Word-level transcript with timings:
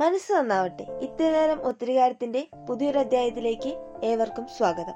മനസ്സ് 0.00 0.32
നന്നാവട്ടെ. 0.32 0.82
ഇത്തിരിനേരം 0.82 1.32
നേരം 1.32 1.62
ഒത്തിരികാരത്തിന്റെ 1.62 2.48
പുതിയൊരു 2.68 2.98
അധ്യായത്തിലേക്ക് 2.98 4.00
ഏവർക്കും 4.02 4.46
സ്വാഗതം. 4.56 4.92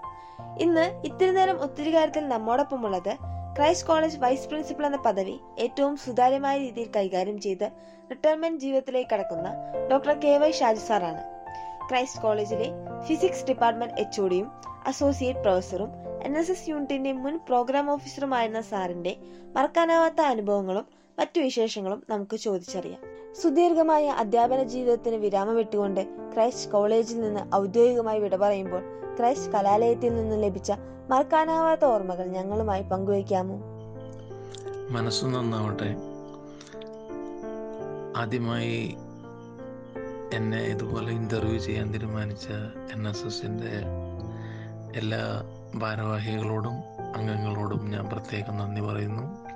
ഇന്ന് 0.61 1.03
ഇത്തിരി 1.05 1.31
നേരം 1.31 2.29
നമ്മോടൊപ്പം 2.29 2.85
ഉള്ളത് 2.85 3.17
ക്രൈസ്റ്റ് 3.57 3.89
കോളേജ് 3.89 4.19
വൈസ് 4.19 4.49
പ്രിൻസിപ്പൽ 4.49 4.87
എന്ന 4.87 4.97
പദവി 4.97 5.41
ഏറ്റവും 5.59 5.97
സുതാര്യമായ 5.97 6.59
രീതിയിൽ 6.59 6.91
കൈകാര്യം 6.97 7.41
ചെയ്ത് 7.41 7.71
റിട്ടയർമെന്റ് 8.11 8.61
ജീവിതത്തിലേക്ക് 8.61 9.11
കടക്കുന്ന 9.11 9.55
ഡോക്ടർ 9.91 10.19
കെ 10.19 10.39
വൈ 10.39 10.51
ഷാജു 10.51 10.79
സാറാണ്. 10.79 11.23
ക്രൈസ്റ്റ് 11.89 12.23
കോളേജിലെ 12.23 12.69
ഫിസിക്സ് 13.07 13.45
ഡിപ്പാർട്ട്മെന്റ് 13.45 14.01
എച്ച് 14.01 14.21
ഒഡിയും 14.21 14.51
അസോസിയേറ്റ് 14.87 15.41
പ്രൊഫസറും 15.41 15.89
എൻ 16.23 16.39
എസ് 16.39 16.51
എസ് 16.51 16.69
യൂണിറ്റിന്റെ 16.69 17.13
മുൻ 17.13 17.39
പ്രോഗ്രാം 17.49 17.91
ഓഫീസറുമായിരുന്ന 17.91 18.61
സാറിന്റെ 18.61 19.17
മറക്കാനാവാത്ത 19.57 20.21
അനുഭവങ്ങളും 20.21 20.87
മറ്റു 21.19 21.41
വിശേഷങ്ങളും 21.41 22.03
നമുക്ക് 22.09 22.37
ചോദിച്ചറിയാം. 22.37 23.12
സുദീർഘമായ 23.41 24.09
അധ്യാപന 24.09 24.63
ജീവിതത്തിന് 24.63 25.17
വിരാമം 25.17 25.59
ഇട്ടുകൊണ്ട് 25.59 26.33
ക്രൈസ്റ്റ് 26.35 26.71
കോളേജിൽ 26.71 27.21
നിന്ന് 27.21 27.55
ഔദ്യോഗികമായി 27.55 28.21
വിട 28.21 28.37
പറയുമ്പോൾ 28.37 28.83
ക്രൈസ്റ്റ് 29.19 29.53
കലാലയത്തിൽ 29.53 30.15
നിന്ന് 30.15 30.43
ലഭിച്ച 30.43 30.73
മറക്കാനാവാത്ത 31.11 31.85
ഓർമ്മകൾ 31.85 32.27
ഞങ്ങളുമായി 32.27 32.83
പങ്കുവയ്ക്കാമോ? 32.83 33.61
മനസ്സ് 34.91 35.25
നന്നാവട്ടെ. 35.25 35.97
ആദ്യമായി 38.21 38.97
എന്നെ 40.33 40.59
ഇതുപോലെ 40.59 41.11
ഇന്റർവ്യൂ 41.11 41.59
ചെയ്യാൻ 41.59 41.93
തീരുമാനിച്ച 41.93 42.47
എൻ 42.95 43.09
എസ് 43.09 43.27
എസിന്റെ 43.27 43.83
എല്ലാ 44.97 45.43
ഭാരവാഹികളോടും 45.75 46.75
അംഗങ്ങളോടും 47.17 47.91
ഞാൻ 47.91 48.05
പ്രത്യേകം 48.05 48.57
നന്ദി 48.57 48.81
പറയുന്നു. 48.81 49.52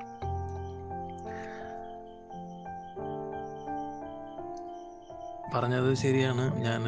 പറഞ്ഞത് 5.56 5.94
ശരിയാണ്. 5.94 6.62
ഞാൻ 6.62 6.82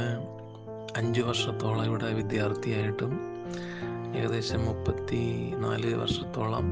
അഞ്ച് 0.96 1.20
വർഷത്തോളം 1.20 1.84
ഇവിടെ 1.84 2.12
വിദ്യാർത്ഥിയായിട്ടും 2.12 3.12
ഏകദേശം 4.16 4.60
മുപ്പത്തി 4.66 5.52
നാല് 5.56 5.95
വർഷത്തോളം 5.95 6.66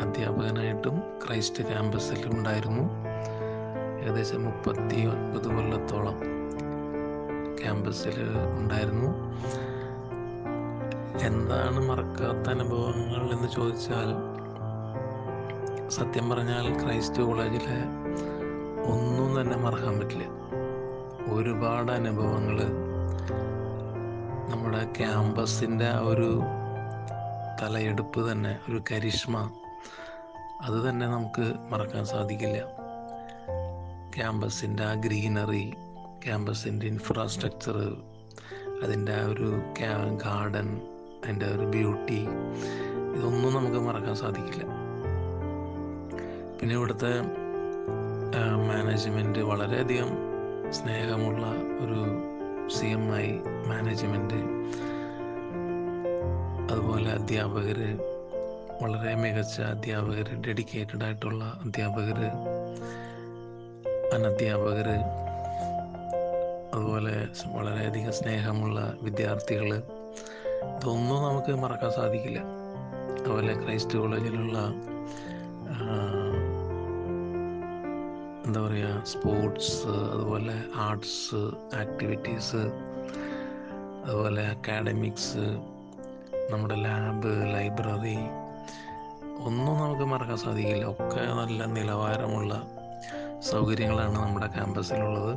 അധ്യാപകനായിട്ടും 0.00 1.02
ക്രൈസ്റ്റ് 1.26 1.64
ക്യാമ്പസിൽ 1.64 2.28
ഉണ്ടായിരുന്നു. 2.28 2.84
ഏകദേശം 4.04 4.44
മുപ്പത്തി 4.44 5.06
ഒൻപത് 5.06 5.48
കൊല്ലത്തോളം 5.48 6.16
ക്യാമ്പസിൽ 7.60 8.16
ഉണ്ടായിരുന്നു. 8.58 9.10
എന്താണ് 11.26 11.88
മറക്കാത്ത 11.88 12.48
അനുഭവങ്ങൾ 12.48 13.22
എന്ന് 13.32 13.48
ചോദിച്ചാൽ 13.48 14.10
സത്യം 15.88 16.30
പറഞ്ഞാൽ 16.30 16.84
ക്രൈസ്റ്റ് 16.84 17.22
കോളേജിലെ 17.22 17.78
ഒന്നും 18.92 19.40
തന്നെ 19.40 19.56
മറക്കാൻ 19.56 19.98
പറ്റില്ല. 19.98 20.45
ഒരുപാട് 21.32 21.92
അനുഭവങ്ങൾ 21.92 22.58
നമ്മുടെ 24.50 24.92
ക്യാമ്പസിന്റെ 24.98 25.88
ആ 25.88 26.00
ഒരു 26.00 26.42
തലയെടുപ്പ് 27.62 28.32
തന്നെ 28.32 28.58
ഒരു 28.68 28.82
കരിഷ്മ 28.90 29.50
അത് 30.60 30.88
തന്നെ 30.88 31.06
നമുക്ക് 31.06 31.54
മറക്കാൻ 31.72 32.04
സാധിക്കില്ല. 32.04 32.58
ക്യാമ്പസിന്റെ 34.16 34.84
ആ 34.84 34.94
ഗ്രീനറി 34.94 35.72
ക്യാമ്പസിന്റെ 36.26 36.86
ഇൻഫ്രാസ്ട്രക്ചർ 36.86 37.76
അതിന്റെ 38.84 39.14
ആ 39.14 39.26
ഒരു 39.26 39.48
ഗാർഡൻ 40.24 40.80
അതിന്റെ 41.24 41.46
ഒരു 41.46 41.66
ബ്യൂട്ടി 41.66 42.20
ഇതൊന്നും 43.16 43.54
നമുക്ക് 43.54 43.76
മറക്കാൻ 43.76 44.14
സാധിക്കില്ല. 44.14 44.64
പിന്നെ 46.58 46.74
ഇവിടുത്തെ 46.74 47.12
മാനേജ്മെന്റ് 48.68 49.38
വളരെയധികം 49.38 50.10
സ്നേഹമുള്ള 50.72 51.46
ഒരു 51.84 52.00
സി 52.68 52.86
എം 52.86 53.16
ഐ 53.16 53.26
മാനേജ്മെന്റ് 53.68 54.40
അതുപോലെ 56.72 57.10
അധ്യാപകർ 57.10 57.78
വളരെ 58.82 59.14
മികച്ച 59.14 59.60
അധ്യാപകർ 59.60 60.40
ഡെഡിക്കേറ്റഡ് 60.46 61.04
ആയിട്ടുള്ള 61.04 61.44
അധ്യാപകർ 61.44 62.18
അനധ്യാപകർ 64.14 64.88
അതുപോലെ 66.74 67.14
വളരെയധികം 67.56 68.12
സ്നേഹമുള്ള 68.12 68.94
വിദ്യാർത്ഥികൾ 69.02 69.82
ഇതൊന്നും 70.76 71.22
നമുക്ക് 71.22 71.52
മറക്കാൻ 71.52 71.90
സാധിക്കില്ല. 71.90 72.40
അതുപോലെ 73.18 73.54
ക്രൈസ്റ്റ് 73.54 73.98
കോളേജിലുള്ള 73.98 74.58
എന്താ 78.46 78.60
പറയുക 78.60 79.04
സ്പോർട്സ് 79.04 79.86
അതുപോലെ 79.86 80.62
ആർട്സ് 80.74 81.40
ആക്ടിവിറ്റീസ് 81.76 82.60
അതുപോലെ 84.04 84.42
അക്കാഡമിക്സ് 84.46 85.46
നമ്മുടെ 86.50 86.74
ലാബ് 86.74 87.32
ലൈബ്രറി 87.54 88.18
ഒന്നും 89.44 89.74
നമുക്ക് 89.80 90.02
മറക്കാൻ 90.02 90.36
സാധിക്കില്ല. 90.36 90.84
ഒക്കെ 90.84 91.22
നല്ല 91.34 91.64
നിലവാരമുള്ള 91.64 92.62
സൗകര്യങ്ങളാണ് 93.40 94.16
നമ്മുടെ 94.16 94.46
ക്യാമ്പസിലുള്ളത് 94.46 95.32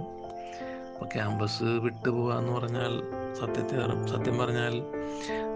അപ്പോൾ 0.93 1.05
ക്യാമ്പസ് 1.05 1.63
വിട്ടുപോകുക 1.63 2.33
എന്ന് 2.33 2.51
പറഞ്ഞാൽ 2.51 2.93
സത്യത്തിൽ 3.39 4.05
സത്യം 4.05 4.37
പറഞ്ഞാൽ 4.37 4.83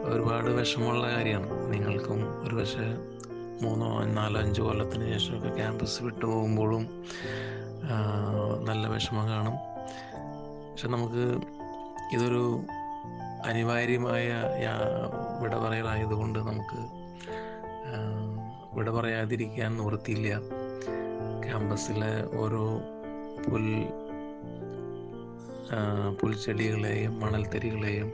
ഒരുപാട് 0.03 0.49
വിഷമമുള്ള 0.49 1.05
കാര്യമാണ്. 1.15 1.73
നിങ്ങൾക്കും 1.73 2.47
ഒരു 2.47 2.55
പക്ഷേ 2.55 2.87
മൂന്നോ 3.61 4.03
നാലോ 4.03 4.41
അഞ്ചോ 4.41 4.63
കൊല്ലത്തിന് 4.63 5.05
ശേഷമൊക്കെ 5.13 5.55
ക്യാമ്പസ് 5.55 6.03
വിട്ടു 6.03 6.25
പോകുമ്പോഴും 6.25 7.03
നല്ല 8.65 8.87
വിഷമം 8.87 9.29
കാണും. 9.29 9.55
പക്ഷെ 10.71 10.87
നമുക്ക് 10.87 11.23
ഇതൊരു 12.13 12.61
അനിവാര്യമായ 13.45 14.27
വിട 15.41 15.55
പറയലായതുകൊണ്ട് 15.55 16.39
നമുക്ക് 16.39 16.79
വിട 18.75 18.89
പറയാതിരിക്കാൻ 18.89 19.77
നിവൃത്തിയില്ല. 19.77 20.39
ക്യാമ്പസിലെ 21.45 22.13
ഓരോ 22.37 22.65
പുൽ 23.45 23.65
പുൽച്ചെടികളെയും 26.21 27.19
മണൽത്തരികളെയും 27.19 28.09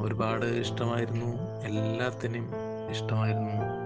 ഒരുപാട് 0.00 0.46
ഇഷ്ടമായിരുന്നു. 0.46 1.30
എല്ലാത്തിനും 1.64 2.46
ഇഷ്ടമായിരുന്നു. 2.90 3.81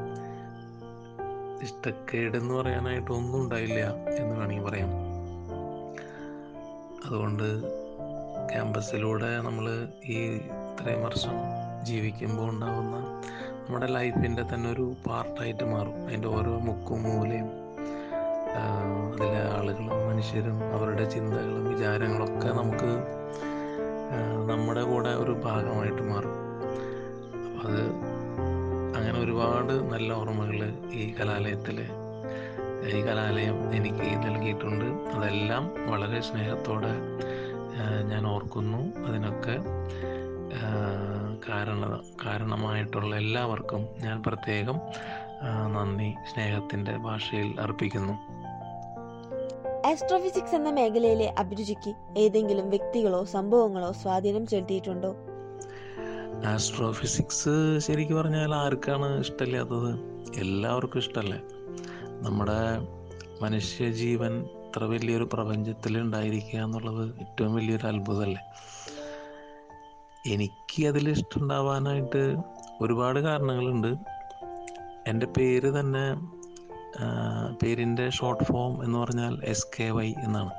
ഇഷ്ടക്കേടെന്ന് 1.63 2.55
പറയാനായിട്ട് 2.55 3.11
ഒന്നും 3.11 3.43
ഉണ്ടായില്ല 3.43 3.81
എന്ന് 4.19 4.37
വേണമെങ്കിൽ 4.37 4.65
പറയാം. 4.65 4.91
അതുകൊണ്ട് 7.07 7.63
ക്യാമ്പസിലൂടെ 8.53 9.37
നമ്മൾ 9.37 9.89
ഈ 10.05 10.19
ഇത്രയും 10.37 11.05
വർഷം 11.05 11.37
ജീവിക്കുമ്പോൾ 11.85 12.51
ഉണ്ടാകുന്ന 12.51 12.97
നമ്മുടെ 13.61 13.87
ലൈഫിന്റെ 13.87 14.43
തന്നെ 14.55 14.71
ഒരു 14.71 14.95
പാർട്ടായിട്ട് 15.07 15.65
മാറും. 15.65 16.07
അതിന്റെ 16.07 16.29
ഓരോ 16.29 16.59
മുക്കും 16.59 17.03
മൂലയും 17.03 17.49
അതിലെ 18.57 19.41
ആളുകളും 19.57 20.09
മനുഷ്യരും 20.09 20.59
അവരുടെ 20.75 21.11
ചിന്തകളും 21.11 21.65
വിചാരങ്ങളൊക്കെ 21.75 22.49
നമുക്ക് 22.49 22.91
നമ്മുടെ 24.51 24.83
കൂടെ 24.83 25.09
ഒരു 25.09 25.31
ഭാഗമായിട്ട് 25.31 26.03
മാറും. 26.03 26.37
അത് 27.65 27.81
അങ്ങനെ 29.17 29.27
ഒരുപാട് 29.27 29.73
നല്ല 29.93 30.09
ഓർമ്മകൾ 30.13 30.59
ഈ 31.01 31.03
കലാലയത്തിൽ 31.19 31.77
ഈ 32.95 32.99
കലാലയം 33.07 33.59
എനിക്ക് 33.77 34.09
നൽകിയിട്ടുണ്ട്. 34.25 34.85
അതെല്ലാം 35.17 35.65
വളരെ 35.91 36.19
സ്നേഹത്തോടെ 36.27 36.91
ഞാൻ 38.11 38.23
ഓർക്കുന്നു. 38.33 38.81
അതിനൊക്കെ 39.07 39.55
കാരണ 41.49 41.83
കാരണമായിട്ടുള്ള 42.25 43.13
എല്ലാവർക്കും 43.23 43.83
ഞാൻ 44.05 44.19
പ്രത്യേകം 44.27 44.81
നന്ദി 45.77 46.11
സ്നേഹത്തിന്റെ 46.33 46.97
ഭാഷയിൽ 47.07 47.49
അർപ്പിക്കുന്നു. 47.65 48.17
ആസ്ട്രോഫിസിക്സ് 49.91 50.57
എന്ന 50.61 50.71
മേഖലയിലെ 50.81 51.31
അഭിരുചിക്ക് 51.39 51.95
ഏതെങ്കിലും 52.19 52.69
വ്യക്തികളോ 52.75 53.23
സംഭവങ്ങളോ 53.37 53.91
സ്വാധീനം 54.03 54.47
ചെലുത്തിയിട്ടുണ്ടോ? 54.53 55.13
ആസ്ട്രോഫിസിക്സ് 56.45 57.79
ശരിക്കും 57.79 58.17
പറഞ്ഞാൽ 58.17 58.55
ആർക്കാണ് 58.55 59.21
ഇഷ്ടമില്ലാത്തത്? 59.21 59.99
എല്ലാവർക്കും 60.37 60.99
ഇഷ്ടമല്ലേ? 60.99 61.41
നമ്മുടെ 62.23 62.79
മനുഷ്യജീവൻ 63.43 64.41
ഇത്ര 64.41 64.85
വലിയൊരു 64.85 65.29
പ്രപഞ്ചത്തിൽ 65.33 65.99
ഉണ്ടായിരിക്കുക 65.99 66.59
എന്നുള്ളത് 66.59 67.21
ഏറ്റവും 67.21 67.55
വലിയൊരു 67.55 67.87
അത്ഭുതമല്ലേ? 67.87 68.43
എനിക്ക് 70.27 70.87
അതിൽ 70.87 71.09
ഇഷ്ടമുണ്ടാവാനായിട്ട് 71.09 72.37
ഒരുപാട് 72.81 73.19
കാരണങ്ങളുണ്ട്. 73.19 73.95
എന്റെ 75.07 75.27
പേര് 75.27 75.81
തന്നെ 75.81 76.37
പേരിന്റെ 77.63 78.11
ഷോർട്ട് 78.11 78.45
ഫോം 78.45 78.85
എന്ന് 78.85 78.99
പറഞ്ഞാൽ 78.99 79.41
എസ് 79.45 79.67
കെ 79.81 79.91
വൈ 79.91 80.15
എന്നാണ്. 80.25 80.51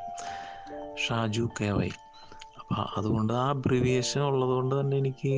ഷാജു 1.08 1.50
കെ 1.62 1.70
വൈ 1.70 1.90
അപ്പം 2.69 2.98
അതുകൊണ്ട് 2.98 3.34
ആ 3.34 3.50
അബ്രിവിയേഷൻ 3.50 4.22
ഉള്ളതുകൊണ്ട് 4.22 4.80
തന്നെ 4.80 4.98
എനിക്ക് 4.98 5.34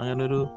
അങ്ങനൊരു 0.00 0.48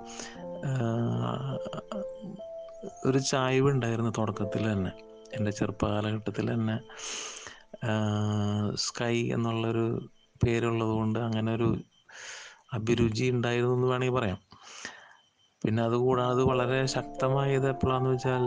ഒരു 3.06 3.18
ചായ്വ് 3.18 3.68
ഉണ്ടായിരുന്നു 3.70 4.12
തുടക്കത്തിൽ 4.18 4.72
തന്നെ. 4.72 4.92
എന്റെ 5.34 5.52
ചെറുപ്പകാലഘട്ടത്തിൽ 5.52 6.54
തന്നെ 6.54 6.80
സ്കൈ 8.76 9.16
എന്നുള്ളൊരു 9.34 10.10
പേരുള്ളത് 10.46 10.90
കൊണ്ട് 10.90 11.20
അങ്ങനെ 11.20 11.56
ഒരു 11.56 11.78
അഭിരുചി 12.74 13.26
ഉണ്ടായിരുന്നു 13.30 13.76
എന്ന് 13.76 13.88
വേണമെങ്കിൽ 13.88 14.16
പറയാം. 14.16 14.40
പിന്നെ 15.64 15.84
അതുകൂടാതെ 15.84 16.44
വളരെ 16.44 16.86
ശക്തമായത് 16.86 17.70
എപ്പോഴാണെന്ന് 17.70 18.10
വെച്ചാൽ 18.10 18.44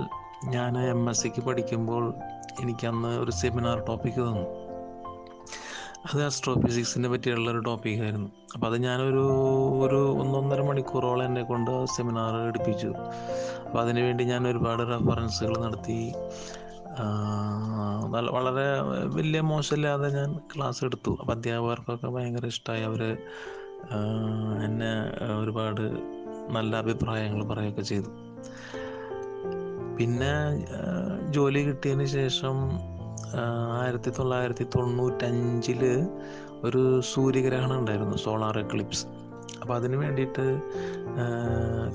ഞാൻ 0.50 0.78
എം 0.78 1.10
എസ് 1.10 1.22
സിക്ക് 1.22 1.42
പഠിക്കുമ്പോൾ 1.44 2.14
എനിക്കന്ന് 2.60 3.08
ഒരു 3.08 3.30
സെമിനാർ 3.30 3.78
ടോപ്പിക്ക് 3.88 4.18
തന്നു. 4.18 4.69
അത് 6.06 6.20
ആസ്ട്രോ 6.24 6.52
ഫിസിക്സിനെ 6.54 7.08
പറ്റിയുള്ള 7.08 7.50
ഒരു 7.50 7.58
ടോപ്പിക്കായിരുന്നു 7.58 8.28
അപ്പം 8.54 8.66
അത് 8.68 8.76
ഞാനൊരു 8.82 9.24
ഒരു 9.84 10.00
ഒന്നൊന്നര 10.20 10.62
മണിക്കൂറോളം 10.62 11.24
എന്നെ 11.24 11.42
കൊണ്ട് 11.42 11.86
സെമിനാർ 11.96 12.34
എടുപ്പിച്ചു. 12.48 12.90
അപ്പോൾ 13.66 13.80
അതിനുവേണ്ടി 13.80 14.24
ഞാൻ 14.24 14.48
ഒരുപാട് 14.48 14.82
റെഫറൻസുകൾ 14.92 15.54
നടത്തി. 15.64 16.00
വളരെ 18.36 18.66
വലിയ 19.16 19.40
മോശമില്ലാതെ 19.40 20.08
ഞാൻ 20.10 20.30
ക്ലാസ് 20.56 20.84
എടുത്തു. 20.84 21.12
അപ്പം 21.20 21.32
അധ്യാപകർക്കൊക്കെ 21.34 22.06
ഭയങ്കര 22.06 22.46
ഇഷ്ടമായി 22.46 22.82
അവർ 22.82 23.02
എന്നെ 24.64 24.92
ഒരുപാട് 25.42 25.84
നല്ല 26.50 26.76
അഭിപ്രായങ്ങൾ 26.76 27.42
പറയുകയൊക്കെ 27.44 27.82
ചെയ്തു. 27.82 28.10
പിന്നെ 29.98 30.32
ജോലി 31.30 31.60
കിട്ടിയതിന് 31.68 32.04
ശേഷം 32.04 32.56
ആയിരത്തി 33.80 34.10
തൊള്ളായിരത്തി 34.10 34.66
തൊണ്ണൂറ്റഞ്ചിൽ 34.76 35.82
ഒരു 36.62 37.00
സൂര്യഗ്രഹണം 37.00 37.78
ഉണ്ടായിരുന്നു 37.78 38.16
സോളാർ 38.16 38.58
എക്ലിപ്സ്. 38.58 39.06
അപ്പോൾ 39.60 39.74
അതിന് 39.76 39.96
വേണ്ടിയിട്ട് 39.96 40.60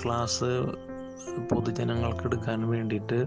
ക്ലാസ് 0.03 0.49
പൊതുജനങ്ങൾക്ക് 1.51 2.25
എടുക്കാൻ 2.25 2.69
വേണ്ടിയിട്ട് 2.69 3.19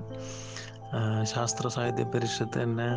ശാസ്ത്ര 1.23 1.69
സാഹിത്യ 1.69 2.05
പരിഷത്ത് 2.05 2.63
തന്നെ 2.63 2.91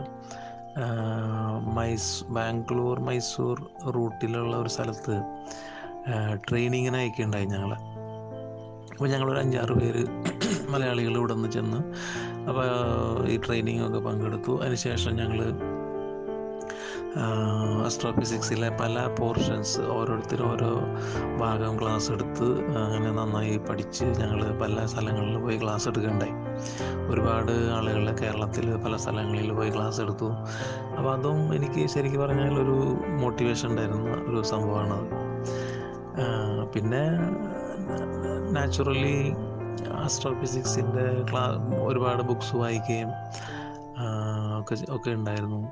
മൈസ് 1.60 2.12
ബാംഗ്ലൂർ 2.24 3.00
മൈസൂർ 3.00 3.58
റൂട്ടിലുള്ള 3.96 4.58
ഒരു 4.58 4.70
സ്ഥലത്ത് 4.70 5.16
ട്രെയിനിങ്ങിന് 6.50 6.96
അയക്കുകയുണ്ടായി 6.96 7.46
ഞങ്ങളെ. 7.46 7.78
അപ്പോൾ 8.92 9.10
ഞങ്ങളൊരു 9.10 9.40
അഞ്ചാറ് 9.40 9.72
പേര് 9.72 10.04
മലയാളികൾ 10.70 11.18
ഇവിടെ 11.18 11.34
നിന്ന് 11.34 11.50
ചെന്ന് 11.50 11.80
അപ്പോൾ 12.48 12.66
ഈ 13.28 13.38
ട്രെയിനിങ് 13.38 13.84
ഒക്കെ 13.88 14.00
പങ്കെടുത്തു. 14.00 14.54
അതിനുശേഷം 14.62 15.14
ഞങ്ങൾ 15.16 15.42
അസ്ട്രോഫിസിക്സിലെ 17.86 18.70
പല 18.82 19.16
പോർഷൻസ് 19.20 19.80
ഓരോരുത്തരും 19.80 20.52
ഓരോ 20.52 20.70
ഭാഗം 21.38 21.74
ക്ലാസ് 21.80 22.12
എടുത്ത് 22.12 22.48
അങ്ങനെ 22.76 23.12
നന്നായി 23.12 23.58
പഠിച്ച് 23.70 24.06
ഞങ്ങൾ 24.06 24.42
പല 24.62 24.86
സ്ഥലങ്ങളിൽ 24.86 25.38
പോയി 25.38 25.58
ക്ലാസ് 25.58 25.88
എടുക്കുകയുണ്ടായി. 25.90 26.36
ഒരുപാട് 27.12 27.52
ആളുകൾ 27.52 28.06
കേരളത്തിൽ 28.22 28.76
പല 28.76 28.96
സ്ഥലങ്ങളിൽ 28.96 29.52
പോയി 29.54 29.70
ക്ലാസ് 29.70 30.02
എടുത്തു. 30.02 30.30
അപ്പോൾ 30.98 31.12
അതും 31.14 31.40
എനിക്ക് 31.54 31.88
ശരിക്കും 31.88 32.22
പറഞ്ഞാൽ 32.22 32.54
ഒരു 32.54 32.78
മോട്ടിവേഷൻ 33.22 33.70
ഉണ്ടായിരുന്ന 33.70 34.16
ഒരു 34.32 34.42
സംഭവമാണത്. 34.44 35.08
പിന്നെ 36.74 37.04
നാച്ചുറലി 38.52 39.16
ആസ്ട്രോഫിസിക്സിന്റെ 39.90 41.24
ക്ലാ 41.32 41.44
ഒരുപാട് 41.84 42.24
ബുക്സ് 42.24 42.56
വായിക്കുകയും 42.56 43.10
ഒക്കെ 44.60 44.76
ഒക്കെ 44.90 45.10
ഉണ്ടായിരുന്നു. 45.10 45.72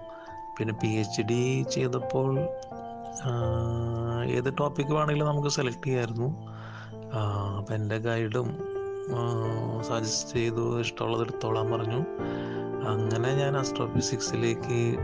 പിന്നെ 0.57 0.73
പി 0.73 0.88
എച്ച് 0.88 1.21
ഡി 1.21 1.65
ചെയ്തപ്പോൾ 1.71 2.39
ഏത് 4.25 4.53
ടോപ്പിക്ക് 4.59 4.91
വേണമെങ്കിലും 4.91 5.27
നമുക്ക് 5.27 5.47
സെലക്ട് 5.47 5.85
ചെയ്യായിരുന്നു. 5.85 6.27
അപ്പം 7.57 7.75
എന്റെ 7.75 7.97
ഗൈഡും 7.97 8.57
സജസ്റ്റ് 9.81 10.33
ചെയ്തു 10.33 10.79
ഇഷ്ടമുള്ളത് 10.79 11.21
എടുത്തോളാൻ 11.21 11.71
പറഞ്ഞു. 11.71 12.01
അങ്ങനെ 12.88 13.33
ഞാൻ 13.33 13.57
ആസ്ട്രോ 13.57 13.88
ഫിസിക്സിലേക്ക് 13.88 14.97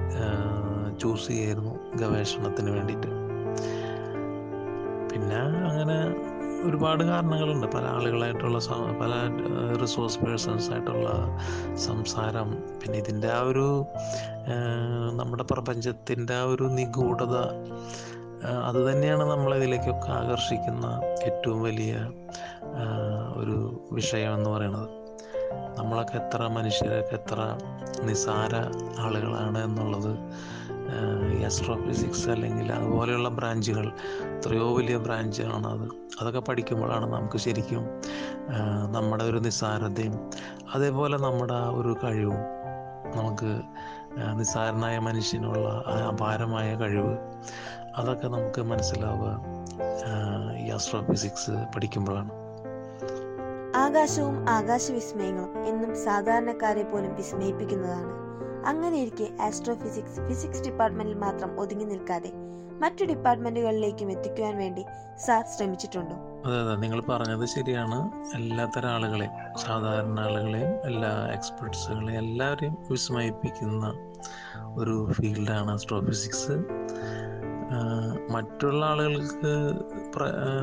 ചൂസ് 1.00 1.28
ചെയ്യായിരുന്നു 1.28 1.74
ഗവേഷണത്തിന് 1.96 2.72
വേണ്ടിയിട്ട്. 2.72 3.08
പിന്നെ 5.12 5.36
അങ്ങനെ 5.70 5.98
ഒരുപാട് 6.68 7.04
കാരണങ്ങളുണ്ട്. 7.04 7.68
പല 7.76 7.86
ആളുകളായിട്ടുള്ള 7.98 8.60
പല 9.02 9.14
റിസോഴ്സ് 9.82 10.20
പേഴ്സൺസ് 10.20 10.72
ആയിട്ടുള്ള 10.72 11.10
സംസാരം. 11.86 12.50
പിന്നെ 12.82 12.98
ഇതിന്റെ 12.98 13.30
ആ 13.38 13.40
ഒരു 13.52 13.68
നമ്മുടെ 15.20 15.44
പ്രപഞ്ചത്തിന്റെ 15.44 16.34
ആ 16.34 16.44
ഒരു 16.54 16.64
നിഗൂഢത 16.80 17.36
അത് 18.68 18.80
തന്നെയാണ് 18.88 19.24
നമ്മളെ 19.32 19.56
ഇതിലേക്കൊക്കെ 19.58 20.10
ആകർഷിക്കുന്ന 20.12 20.86
ഏറ്റവും 21.26 21.60
വലിയ 21.64 21.94
ഒരു 23.42 23.58
വിഷയം 23.92 24.32
എന്ന് 24.34 24.50
പറയുന്നത്. 24.50 24.90
നമ്മളൊക്കെ 25.80 26.16
എത്ര 26.18 26.42
മനുഷ്യരൊക്കെ 26.58 27.16
എത്ര 27.16 27.40
നിസാര 28.04 28.56
ആളുകളാണ് 29.00 29.60
എന്നുള്ളത് 29.64 30.14
അസ്ട്രോഫിസിക്സ് 31.46 32.30
അല്ലെങ്കിൽ 32.30 32.74
അതുപോലെയുള്ള 32.74 33.30
ബ്രാഞ്ചുകൾ 33.30 33.92
എത്രയോ 34.24 34.76
വലിയ 34.76 34.98
ബ്രാഞ്ചാണ് 34.98 35.68
അത്. 35.68 35.88
അതൊക്കെ 36.22 36.40
പഠിക്കുമ്പോഴാണ് 36.40 37.14
നമുക്ക് 37.14 37.38
ശരിക്കും 37.38 37.90
നമ്മുടെ 38.92 39.24
ഒരു 39.24 39.38
നിസ്സാരതയും 39.38 40.30
അതേപോലെ 40.74 41.18
നമ്മുടെ 41.18 41.54
ആ 41.54 41.70
ഒരു 41.70 41.98
കഴിവും 42.04 42.42
നമുക്ക് 43.18 43.62
നിസ്സാരനായ 44.40 45.00
മനുഷ്യനുള്ള 45.00 45.84
അപാരമായ 45.88 46.76
കഴിവ് 46.76 47.18
അതൊക്കെ 47.96 48.28
നമുക്ക് 48.28 48.62
മനസ്സിലാവുക 48.62 49.42
ഈ 50.58 50.72
ആസ്ട്രോഫിസിക്സ് 50.72 51.52
പഠിക്കുമ്പോഴാണ്. 51.76 52.32
ആകാശവും 53.76 54.50
ആകാശവിസ്മയങ്ങളും 54.50 55.68
എന്നും 55.68 56.04
സാധാരണക്കാരെ 56.06 56.84
പോലും 56.84 57.16
വിസ്മയിപ്പിക്കുന്നതാണ്. 57.16 58.25
അങ്ങനെയിരിക്കെ 58.66 59.28
ആസ്ട്രോഫിസിക്സ് 59.42 60.22
ഫിസിക്സ് 60.28 60.64
ഡിപ്പാർട്ട്മെന്റിൽ 60.64 61.18
മാത്രം 61.18 61.60
ഒതുങ്ങി 61.60 61.86
നിൽക്കാതെ 61.86 62.32
മറ്റു 62.82 63.04
ഡിപ്പാർട്ട്മെന്റുകളിലേക്കും 63.06 64.12
എത്തിക്കുവാൻ 64.12 64.58
വേണ്ടി 64.58 64.82
സാർ 65.26 65.44
ശ്രമിച്ചിട്ടുണ്ടോ? 65.52 66.16
അതെ 66.46 66.58
അതെ. 66.60 66.74
നിങ്ങൾ 66.76 67.00
പറഞ്ഞത് 67.10 67.46
ശരിയാണ്. 67.46 67.98
എല്ലാത്തരം 68.36 68.90
ആളുകളെയും 68.90 69.32
സാധാരണ 69.58 70.20
ആളുകളെയും 70.20 70.74
എല്ലാ 70.86 71.12
എക്സ്പെർട്സുകളെയും 71.34 72.20
എല്ലാവരെയും 72.20 72.76
വിസ്മയിപ്പിക്കുന്ന 72.90 73.86
ഒരു 74.76 74.96
ഫീൽഡാണ് 75.14 75.72
ആസ്ട്രോഫിസിക്സ് 75.72 76.56
മറ്റുള്ള 78.32 78.86
ആളുകൾക്ക് 78.86 79.54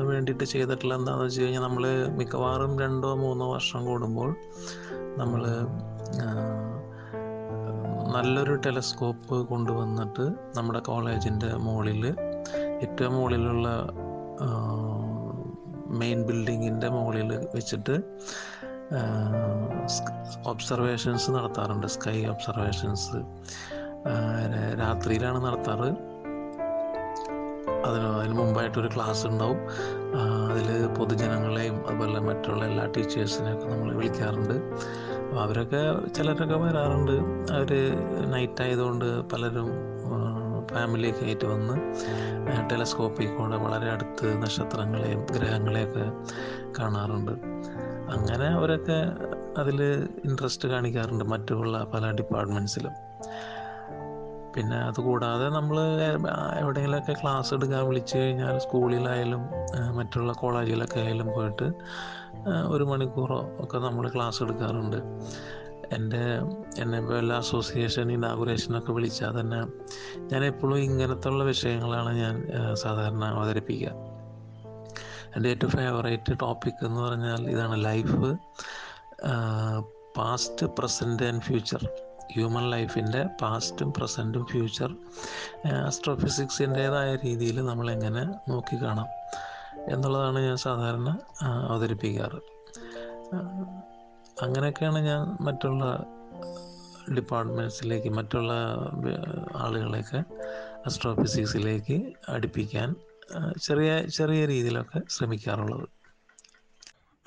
വേണ്ടിയിട്ട് 0.05 0.43
ചെയ്തിട്ടുള്ള 0.43 0.93
എന്താണെന്ന് 0.95 1.25
വെച്ച് 1.25 1.41
കഴിഞ്ഞാൽ 1.41 1.61
നമ്മൾ 1.61 1.85
മിക്കവാറും 2.17 2.79
രണ്ടോ 2.79 3.15
മൂന്നോ 3.15 3.53
വർഷം 3.53 3.85
കൂടുമ്പോൾ 3.85 4.29
നമ്മൾ 5.17 5.41
നല്ലൊരു 8.11 8.55
ടെലസ്കോപ്പ് 8.55 9.35
കൊണ്ടുവന്നിട്ട് 9.47 10.25
നമ്മുടെ 10.57 10.79
കോളേജിന്റെ 10.79 11.49
മുകളിൽ 11.55 12.15
ഏറ്റവും 12.81 13.13
മുകളിലുള്ള 13.13 13.67
മെയിൻ 15.87 16.23
ബിൽഡിങ്ങിന്റെ 16.23 16.89
മുകളിൽ 16.89 17.47
വെച്ചിട്ട് 17.55 17.95
ഒബ്സർവേഷൻസ് 20.47 21.31
നടത്താറുണ്ട്. 21.31 21.87
സ്കൈ 21.87 22.25
ഒബ്സർവേഷൻസ് 22.25 23.17
രാത്രിയിലാണ് 24.79 25.45
നടത്താറ്. 25.45 25.89
അതിന് 27.85 28.05
അതിന് 28.05 28.33
മുമ്പായിട്ടൊരു 28.33 28.89
ക്ലാസ് 28.95 29.27
ഉണ്ടാവും 29.27 29.59
അതിൽ 30.51 30.87
പൊതുജനങ്ങളെയും 30.87 31.87
അതുപോലെ 31.87 32.19
മറ്റുള്ള 32.19 32.65
എല്ലാ 32.65 32.85
ടീച്ചേഴ്സിനെയൊക്കെ 32.85 33.67
നമ്മൾ 33.67 33.95
വിളിക്കാറുണ്ട്. 33.95 34.55
അപ്പോൾ 35.23 35.41
അവരൊക്കെ 35.41 36.09
ചിലരൊക്കെ 36.09 36.55
വരാറുണ്ട്. 36.55 37.15
അവർ 37.53 37.71
നൈറ്റ് 38.31 38.61
ആയതുകൊണ്ട് 38.63 39.29
പലരും 39.29 39.69
ഫാമിലിയൊക്കെ 40.71 41.25
ആയിട്ട് 41.25 41.45
വന്ന് 41.45 41.75
ടെലസ്കോപ്പിൽ 42.71 43.35
കൂടെ 43.35 43.55
വളരെ 43.55 43.89
അടുത്ത് 43.89 44.41
നക്ഷത്രങ്ങളെയും 44.41 45.25
ഗ്രഹങ്ങളെയൊക്കെ 45.31 46.05
കാണാറുണ്ട്. 46.79 47.31
അങ്ങനെ 48.13 48.45
അവരൊക്കെ 48.45 48.99
അതിൽ 49.57 49.81
ഇൻട്രസ്റ്റ് 50.25 50.69
കാണിക്കാറുണ്ട് 50.69 51.25
മറ്റുള്ള 51.25 51.83
പല 51.93 52.11
ഡിപ്പാർട്ട്മെന്റ്സിലും 52.11 52.91
പിന്നെ 54.55 54.77
അതുകൂടാതെ 54.77 55.49
നമ്മൾ 55.49 55.77
എവിടെയെങ്കിലുമൊക്കെ 56.59 57.13
ക്ലാസ് 57.21 57.53
എടുക്കാൻ 57.53 57.87
വിളിച്ചു 57.87 58.17
കഴിഞ്ഞാൽ 58.17 58.57
സ്കൂളിലായാലും 58.57 59.43
മറ്റുള്ള 59.95 60.33
കോളേജിലൊക്കെ 60.33 60.99
ആയാലും 60.99 61.27
പോയിട്ട് 61.27 61.73
ഒരു 62.67 62.83
മണിക്കൂറോ 62.83 63.57
ഒക്കെ 63.59 63.77
നമ്മൾ 63.77 64.09
ക്ലാസ് 64.09 64.43
എടുക്കാറുണ്ട്. 64.43 64.99
എന്റെ 65.93 66.21
എന്നെ 66.77 67.17
എല്ലാ 67.17 67.37
അസോസിയേഷൻ 67.37 68.11
ഇനാഗുറേഷനൊക്കെ 68.11 68.91
വിളിച്ചാൽ 68.91 69.39
തന്നെ 69.39 69.59
ഞാൻ 70.31 70.45
എപ്പോഴും 70.45 70.77
ഇങ്ങനത്തെ 70.77 71.27
ഉള്ള 71.27 71.43
വിഷയങ്ങളാണ് 71.43 72.17
ഞാൻ 72.17 72.35
സാധാരണ 72.73 73.25
അവതരിപ്പിക്കുക 73.25 73.91
എന്റെ 75.35 75.49
ഏറ്റവും 75.49 75.71
ഫേവറേറ്റ് 75.71 76.39
ടോപ്പിക് 76.41 76.85
എന്ന് 76.85 77.01
പറഞ്ഞാൽ 77.01 77.49
ഇതാണ് 77.49 77.85
life 77.85 78.37
past 80.17 80.65
present 80.65 81.23
and 81.23 81.41
future 81.41 81.83
human 82.33 82.69
ലൈഫിന്റെ 82.69 83.23
പാസ്റ്റും 83.41 83.93
പ്രസന്റും 83.93 84.45
ഫ്യൂച്ചർ 84.45 84.91
ആസ്ട്രോഫിസിക്സിന്റേതായ 85.85 87.15
രീതിയിൽ 87.15 87.65
നമ്മളെങ്ങനെ 87.65 88.51
നോക്കിക്കാണാം 88.51 89.09
എന്നുള്ളതാണ് 89.89 90.39
ഞാൻ 90.39 90.57
സാധാരണ 90.57 91.19
അവതരിപ്പിക്കാറ്. 91.67 92.39
അങ്ങനെയൊക്കെയാണ് 94.41 94.99
ഞാൻ 94.99 95.43
മറ്റുള്ള 95.43 96.05
ഡിപ്പാർട്ട്മെന്റ്സിലേക്ക് 97.15 98.09
മറ്റുള്ള 98.09 98.53
ആളുകളെയൊക്കെ 99.55 100.23
അസ്ട്രോഫിസിക്സിലേക്ക് 100.85 102.13
അടുപ്പിക്കാൻ 102.29 102.95
ചെറിയ 103.61 104.07
ചെറിയ 104.07 104.45
രീതിയിലൊക്കെ 104.45 105.01
ശ്രമിക്കാറുള്ളത്. 105.09 105.87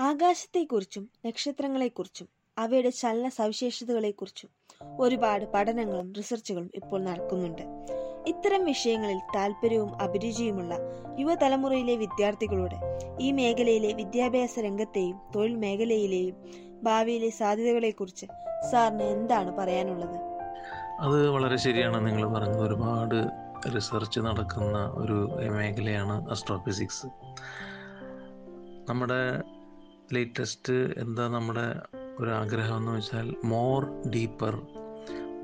ആകാശത്തെക്കുറിച്ചും 0.01 1.11
നക്ഷത്രങ്ങളെക്കുറിച്ചും 1.27 2.36
അവയുടെ 2.59 2.91
ചലന 2.91 3.29
സവിശേഷതകളെക്കുറിച്ചും 3.29 4.51
ഒരുപാട് 4.99 5.45
പഠനങ്ങളും 5.45 6.13
റിസർച്ചുകളും 6.13 6.71
ഇപ്പോൾ 6.75 7.03
നടക്കുന്നുണ്ട്. 7.03 7.63
ഇത്തരം 8.27 8.65
വിഷയങ്ങളിൽ 8.65 9.19
താല്പര്യവും 9.35 10.03
അഭിരുചിയുമുള്ള 10.03 10.79
യുവതലമുറയിലെ 11.19 11.97
വിദ്യാർത്ഥികളോട് 11.97 12.75
ഈ 13.21 13.33
മേഖലയിലെ 13.33 13.93
വിദ്യാഭ്യാസ 13.93 14.59
രംഗത്തെയും 14.59 15.21
തൊഴിൽ 15.35 15.55
മേഖലയിലെയും 15.55 16.37
ഭാവിയിലെ 16.83 17.29
സാധ്യതകളെക്കുറിച്ച് 17.29 18.27
സാറിന് 18.73 19.03
എന്താണ് 19.03 19.57
പറയാനുള്ളത്? 19.57 20.17
അത് 21.01 21.29
വളരെ 21.29 21.57
ശരിയാണ്. 21.57 22.07
നിങ്ങൾ 22.07 22.33
പറഞ്ഞത് 22.33 22.61
ഒരുപാട് 22.61 23.47
റിസർച്ച് 23.75 24.21
നടക്കുന്ന 24.21 24.79
ഒരു 24.79 25.19
മേഖലയാണ് 25.51 26.31
അസ്ട്രോഫിസിക്സ്. 26.31 27.07
നമ്മുടെ 28.91 29.43
ലേറ്റസ്റ്റ് 30.15 30.73
എന്താ 30.73 31.29
നമ്മുടെ 31.29 31.97
ഒരു 32.21 32.31
എന്ന് 32.77 32.93
വെച്ചാൽ 32.93 33.35
മോർ 33.45 33.87
ഡീപ്പർ 34.11 34.55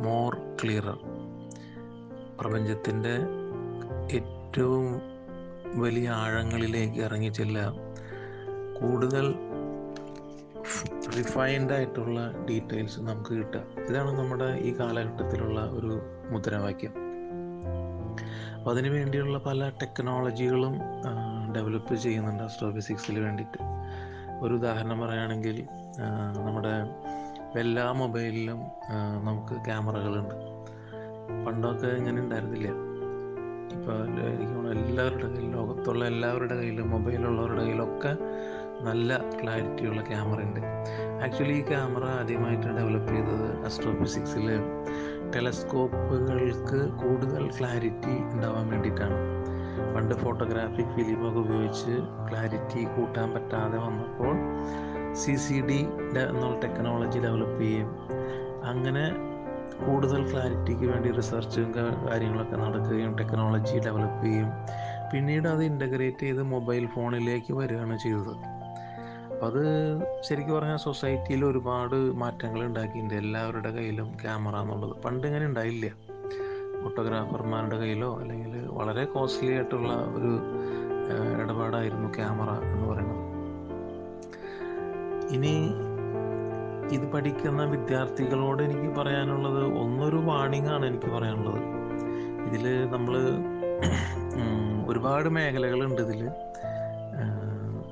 മോർ 0.00 0.36
ക്ലിയറർ 0.62 0.98
പ്രപഞ്ചത്തിന്റെ 2.40 3.14
ഏറ്റവും 4.12 5.00
വലിയ 5.80 6.10
ആഴങ്ങളിലേക്ക് 6.10 7.00
ഇറങ്ങിച്ചെല്ല 7.02 7.70
കൂടുതൽ 8.80 9.34
റിഫൈൻഡ് 11.18 11.72
ആയിട്ടുള്ള 11.72 12.32
ഡീറ്റെയിൽസ് 12.50 13.00
നമുക്ക് 13.00 13.30
കിട്ടുക. 13.30 13.60
ഇതാണ് 13.88 14.18
നമ്മുടെ 14.18 14.44
ഈ 14.44 14.78
കാലഘട്ടത്തിലുള്ള 14.78 15.60
ഒരു 15.60 16.00
മുദ്രാവാക്യം. 16.30 16.94
അപ്പം 18.58 18.70
അതിനു 18.70 18.90
വേണ്ടിയുള്ള 18.90 19.38
പല 19.38 19.68
ടെക്നോളജികളും 19.68 20.74
ഡെവലപ്പ് 21.56 21.94
ചെയ്യുന്നുണ്ട്. 21.94 22.42
അസ്ട്രോഫിസിക്സിൽ 22.42 23.18
വേണ്ടിയിട്ട്. 23.18 23.81
ഒരു 24.42 24.54
ഉദാഹരണം 24.54 25.00
പറയുകയാണെങ്കിൽ 25.00 25.64
നമ്മുടെ 26.36 26.74
എല്ലാ 27.60 27.92
മൊബൈലിലും 27.92 28.60
നമുക്ക് 29.24 29.64
ക്യാമറകളുണ്ട്. 29.64 30.34
പണ്ടൊക്കെ 31.46 31.86
ഇങ്ങനെ 31.86 32.18
ഉണ്ടായിരുന്നില്ല. 32.22 32.68
ഇപ്പോൾ 33.74 33.98
എനിക്ക് 34.32 34.52
എല്ലാവരുടെ 34.70 35.26
കയ്യിലും 35.26 35.52
ലോകത്തുള്ള 35.52 36.04
എല്ലാവരുടെ 36.04 36.54
കയ്യിലും 36.54 36.90
മൊബൈലുള്ളവരുടെ 36.90 37.62
കയ്യിലൊക്കെ 37.62 38.12
നല്ല 38.84 39.18
ക്ലാരിറ്റിയുള്ള 39.18 40.00
ക്യാമറ 40.02 40.38
ഉണ്ട് 40.42 40.60
ആക്ച്വലി 41.24 41.52
ഈ 41.52 41.62
ക്യാമറ 41.68 42.04
ആദ്യമായിട്ട് 42.04 42.66
ഡെവലപ്പ് 42.66 43.08
ചെയ്തത് 43.08 43.64
അസ്ട്രോഫിസിക്സിൽ 43.64 44.48
ടെലസ്കോപ്പുകൾക്ക് 45.36 46.80
കൂടുതൽ 47.02 47.50
ക്ലാരിറ്റി 47.58 48.14
ഉണ്ടാവാൻ 48.32 48.66
വേണ്ടിയിട്ടാണ്. 48.68 49.18
പണ്ട് 49.94 50.14
ഫോട്ടോഗ്രാഫിക് 50.14 50.94
ഫിലിമൊക്കെ 50.96 51.38
ഉപയോഗിച്ച് 51.38 51.92
ക്ലാരിറ്റി 52.30 52.84
കൂട്ടാൻ 52.84 53.34
പറ്റാതെ 53.34 53.78
വന്നപ്പോൾ 53.78 54.36
സി 55.14 55.36
സി 55.36 55.60
ഡി 55.60 55.80
എന്നുള്ള 56.18 56.60
ടെക്നോളജി 56.60 57.18
ഡെവലപ്പ് 57.18 57.62
ചെയ്യും 57.62 57.90
അങ്ങനെ 58.64 59.32
കൂടുതൽ 59.86 60.32
ക്ലാരിറ്റിക്ക് 60.32 60.86
വേണ്ടി 60.86 61.10
റിസർച്ചും 61.10 61.74
കാര്യങ്ങളൊക്കെ 62.10 62.56
നടക്കുകയും 62.56 63.16
ടെക്നോളജി 63.16 63.78
ഡെവലപ്പ് 63.78 64.24
ചെയ്യും 64.24 64.50
പിന്നീട് 65.12 65.48
അത് 65.48 65.64
ഇന്റഗ്രേറ്റ് 65.64 66.18
ചെയ്ത് 66.18 66.42
മൊബൈൽ 66.42 66.86
ഫോണിലേക്ക് 66.86 67.52
വരികയാണ് 67.54 67.98
ചെയ്തത്. 67.98 68.34
അപ്പം 69.32 69.46
അത് 69.46 69.62
ശരിക്കും 70.22 70.56
പറഞ്ഞാൽ 70.56 70.76
സൊസൈറ്റിയിൽ 70.76 71.44
ഒരുപാട് 71.44 71.94
മാറ്റങ്ങൾ 71.94 72.64
ഉണ്ടാക്കിയിട്ടുണ്ട്. 72.64 73.14
എല്ലാവരുടെ 73.14 73.70
കയ്യിലും 73.70 74.14
ക്യാമറ 74.22 74.56
എന്നുള്ളത്. 74.56 75.02
പണ്ട് 75.02 75.26
ഇങ്ങനെ 75.26 75.46
ഉണ്ടായില്ല. 75.46 76.11
ഫോട്ടോഗ്രാഫർമാരുടെ 76.82 77.76
കയ്യിലോ 77.82 78.10
അല്ലെങ്കിൽ 78.20 78.52
വളരെ 78.78 79.04
കോസ്റ്റ്ലി 79.14 79.50
ആയിട്ടുള്ള 79.56 79.92
ഒരു 80.18 80.32
ഇടപാടായിരുന്നു 81.42 82.08
ക്യാമറ 82.16 82.50
എന്ന് 82.72 82.86
പറയുന്നത്. 82.90 83.20
ഇനി 85.36 85.54
ഇത് 86.96 87.04
പഠിക്കുന്ന 87.12 87.62
വിദ്യാർത്ഥികളോട് 87.74 88.60
എനിക്ക് 88.62 88.88
പറയാനുള്ളത് 89.00 89.62
ഒന്നൊരു 89.82 90.18
വാണിംഗ് 90.30 90.70
ആണ് 90.74 90.84
എനിക്ക് 90.86 91.10
പറയാനുള്ളത്. 91.16 91.60
ഇതിൽ 92.46 92.64
നമ്മൾ 92.94 93.14
ഒരുപാട് 94.90 95.28
മേഖലകളുണ്ട് 95.36 96.02
ഇതിൽ 96.06 96.22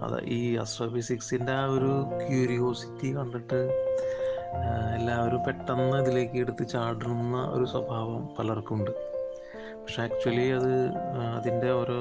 അത് 0.07 0.19
ഈ 0.37 0.41
അസ്ട്രോഫിസിക്സിന്റെ 0.63 1.53
ആ 1.53 1.65
ഒരു 1.77 1.93
ക്യൂരിയോസിറ്റി 2.23 3.09
കണ്ടിട്ട് 3.17 3.61
എല്ലാവരും 4.95 5.45
പെട്ടെന്ന് 5.45 5.97
ഇതിലേക്ക് 5.97 6.37
എടുത്ത് 6.39 6.69
ചാടുന്ന 6.69 7.37
ഒരു 7.37 7.65
സ്വഭാവം 7.65 8.29
പലർക്കും 8.39 8.75
ഉണ്ട് 8.75 8.91
പക്ഷെ 9.83 10.03
ആക്ച്വലി 10.03 10.49
അത് 10.49 10.73
അതിന്റെ 11.39 11.71
ഓരോ 11.71 12.01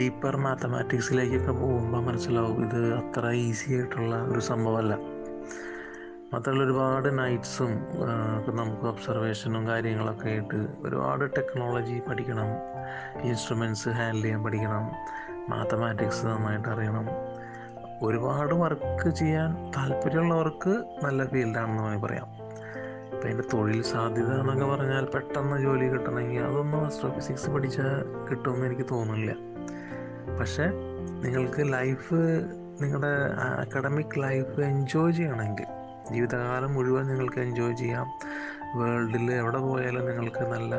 ഡീപ്പർ 0.00 0.36
മാത്തമാറ്റിക്സിലേക്കൊക്കെ 0.36 1.52
പോകുമ്പോൾ 1.52 2.02
മനസ്സിലാവും 2.04 2.64
ഇത് 2.64 2.94
അത്ര 2.94 3.30
ഈസി 3.30 3.72
ആയിട്ടുള്ള 3.72 4.22
ഒരു 4.22 4.40
സംഭവമല്ല. 4.40 4.94
മാത്രമല്ല 6.32 6.64
ഒരുപാട് 6.64 7.18
നൈറ്റ്സും 7.18 7.72
നമുക്ക് 8.56 8.82
ഒബ്സർവേഷനും 8.82 9.66
കാര്യങ്ങളൊക്കെ 9.66 10.28
ആയിട്ട് 10.28 10.66
ഒരുപാട് 10.84 11.30
ടെക്നോളജി 11.36 12.02
പഠിക്കണം. 12.08 12.48
ഇൻസ്ട്രുമെന്റ്സ് 13.22 13.88
ഹാൻഡിൽ 13.88 14.22
ചെയ്യാൻ 14.22 14.44
പഠിക്കണം. 14.44 14.90
മാത്തമാറ്റിക്സ് 15.48 16.26
നന്നായിട്ട് 16.26 16.68
അറിയണം. 16.68 17.06
ഒരുപാട് 18.02 18.54
വർക്ക് 18.54 19.10
ചെയ്യാൻ 19.10 19.72
താല്പര്യമുള്ളവർക്ക് 19.76 20.84
നല്ല 21.04 21.26
ഫീൽഡാണെന്ന് 21.26 21.82
വേണമെങ്കിൽ 21.82 22.06
പറയാം. 22.06 22.26
ഇപ്പം 23.04 23.24
അതിന്റെ 23.24 23.44
തൊഴിൽ 23.52 23.82
സാധ്യത 23.82 24.40
എന്നൊക്കെ 24.40 24.64
പറഞ്ഞാൽ 24.64 25.04
പെട്ടെന്ന് 25.14 25.62
ജോലി 25.62 25.88
കിട്ടണമെങ്കിൽ 25.88 26.40
അതൊന്നും 26.40 26.86
അസ്ട്രോഫിസിക്സ് 26.86 27.50
പഠിച്ചാൽ 27.50 28.26
കിട്ടുമെന്ന് 28.30 28.66
എനിക്ക് 28.66 28.82
തോന്നുന്നില്ല. 28.90 29.34
പക്ഷേ 30.40 30.64
നിങ്ങൾക്ക് 31.24 31.72
ലൈഫ് 31.72 32.14
നിങ്ങളുടെ 32.82 33.32
അക്കാഡമിക് 33.60 34.22
ലൈഫ് 34.22 34.60
എൻജോയ് 34.60 35.12
ചെയ്യണമെങ്കിൽ 35.12 35.66
ജീവിതകാലം 36.12 36.74
മുഴുവൻ 36.74 37.06
നിങ്ങൾക്ക് 37.06 37.38
എൻജോയ് 37.38 37.76
ചെയ്യാം. 37.76 38.06
വേൾഡിൽ 38.76 39.32
എവിടെ 39.32 39.58
പോയാലും 39.58 40.06
നിങ്ങൾക്ക് 40.06 40.40
നല്ല 40.40 40.76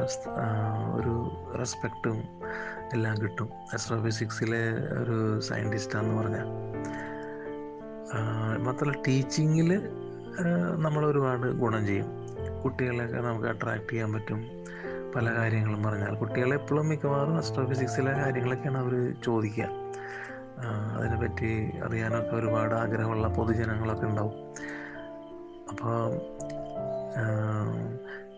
ഒരു 0.96 1.32
റെസ്പെക്റ്റും 1.58 2.24
എല്ലാം 2.94 3.22
കിട്ടും. 3.22 3.50
അസ്ട്രോഫിസിക്സിലെ 3.74 4.72
ഒരു 5.02 5.40
സയന്റിസ്റ്റാന്ന് 5.40 6.22
പറഞ്ഞാൽ. 6.22 6.75
മാത്രമല്ല 8.58 9.02
ടീച്ചിങ്ങിൽ 9.08 9.70
നമ്മൾ 10.76 11.06
ഒരുപാട് 11.06 11.48
ഗുണം 11.52 11.88
ചെയ്യും. 11.88 12.06
കുട്ടികളെയൊക്കെ 12.64 13.22
നമുക്ക് 13.22 13.48
അട്രാക്ട് 13.48 13.90
ചെയ്യാൻ 13.92 14.14
പറ്റും. 14.14 14.42
പല 15.16 15.32
കാര്യങ്ങളും 15.32 15.84
പറഞ്ഞാൽ 15.84 16.16
കുട്ടികളെ 16.16 16.56
എപ്പോഴും 16.56 16.90
മിക്കവാറും 16.90 17.38
അസ്ട്രോഫിസിക്സിലെ 17.38 18.12
കാര്യങ്ങളൊക്കെയാണ് 18.12 18.78
അവർ 18.78 19.16
ചോദിക്കുക. 19.24 19.68
അതിനെപ്പറ്റി 20.98 21.72
അറിയാനൊക്കെ 21.86 22.36
ഒരുപാട് 22.36 22.76
ആഗ്രഹമുള്ള 22.76 23.28
പൊതുജനങ്ങളൊക്കെ 23.28 24.06
ഉണ്ടാവും. 24.06 24.34
അപ്പോൾ 25.70 26.12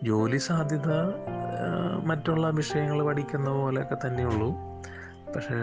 ജോലി 0.02 0.36
സാധ്യത 0.36 0.90
മറ്റുള്ള 2.04 2.50
വിഷയങ്ങൾ 2.50 3.06
പഠിക്കുന്ന 3.06 3.50
പോലെയൊക്കെ 3.50 3.96
തന്നെയുള്ളൂ. 4.06 4.50
പക്ഷേ 5.34 5.56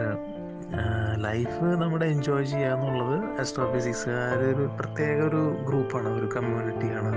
ലൈഫ് 1.15 1.63
നമ്മുടെ 1.63 2.05
എൻജോയ് 2.05 2.45
ചെയ്യുക 2.45 2.72
എന്നുള്ളത് 2.72 3.25
അസ്ട്രോഫിസിക്സുകാർ 3.39 4.38
ഒരു 4.38 4.69
പ്രത്യേക 4.79 5.22
ഒരു 5.22 5.55
ഗ്രൂപ്പാണ് 5.67 6.07
ഒരു 6.07 6.29
കമ്മ്യൂണിറ്റിയാണ് 6.36 7.12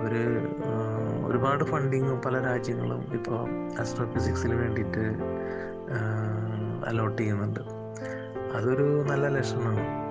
അവർ 0.00 0.14
അവർ 0.14 0.14
ഒരുപാട് 1.26 1.64
ഫണ്ടിങ്ങും 1.64 2.22
പല 2.22 2.38
രാജ്യങ്ങളും 2.38 3.14
ഇപ്പോൾ 3.14 3.48
അസ്ട്രോഫിസിക്സിന് 3.80 4.54
വേണ്ടിയിട്ട് 4.54 5.04
അലോട്ട് 6.86 7.22
ചെയ്യുന്നുണ്ട്. 7.22 7.60
അതൊരു 8.56 9.04
നല്ല 9.10 9.28
ലക്ഷണമാണ്. 9.28 10.01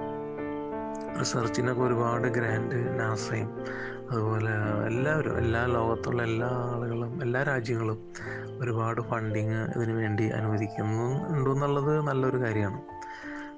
റിസർച്ചിനൊക്കെ 1.20 1.82
ഒരുപാട് 1.82 2.28
ഗ്രാൻഡ് 2.28 3.00
നാസയും 3.00 3.66
അതുപോലെ 4.12 4.52
എല്ലാവരും 4.88 5.38
എല്ലാ 5.38 5.66
ലോകത്തുള്ള 5.66 6.24
എല്ലാ 6.24 6.48
ആളുകളും 6.48 7.22
എല്ലാ 7.22 7.44
രാജ്യങ്ങളും 7.44 8.00
ഒരുപാട് 8.62 9.02
ഫണ്ടിങ് 9.02 9.68
ഇതിനു 9.76 9.94
വേണ്ടി 9.94 10.30
അനുവദിക്കുന്നു 10.30 11.30
ഉണ്ടെന്നുള്ളത് 11.36 12.02
നല്ലൊരു 12.02 12.38
കാര്യമാണ്. 12.38 12.82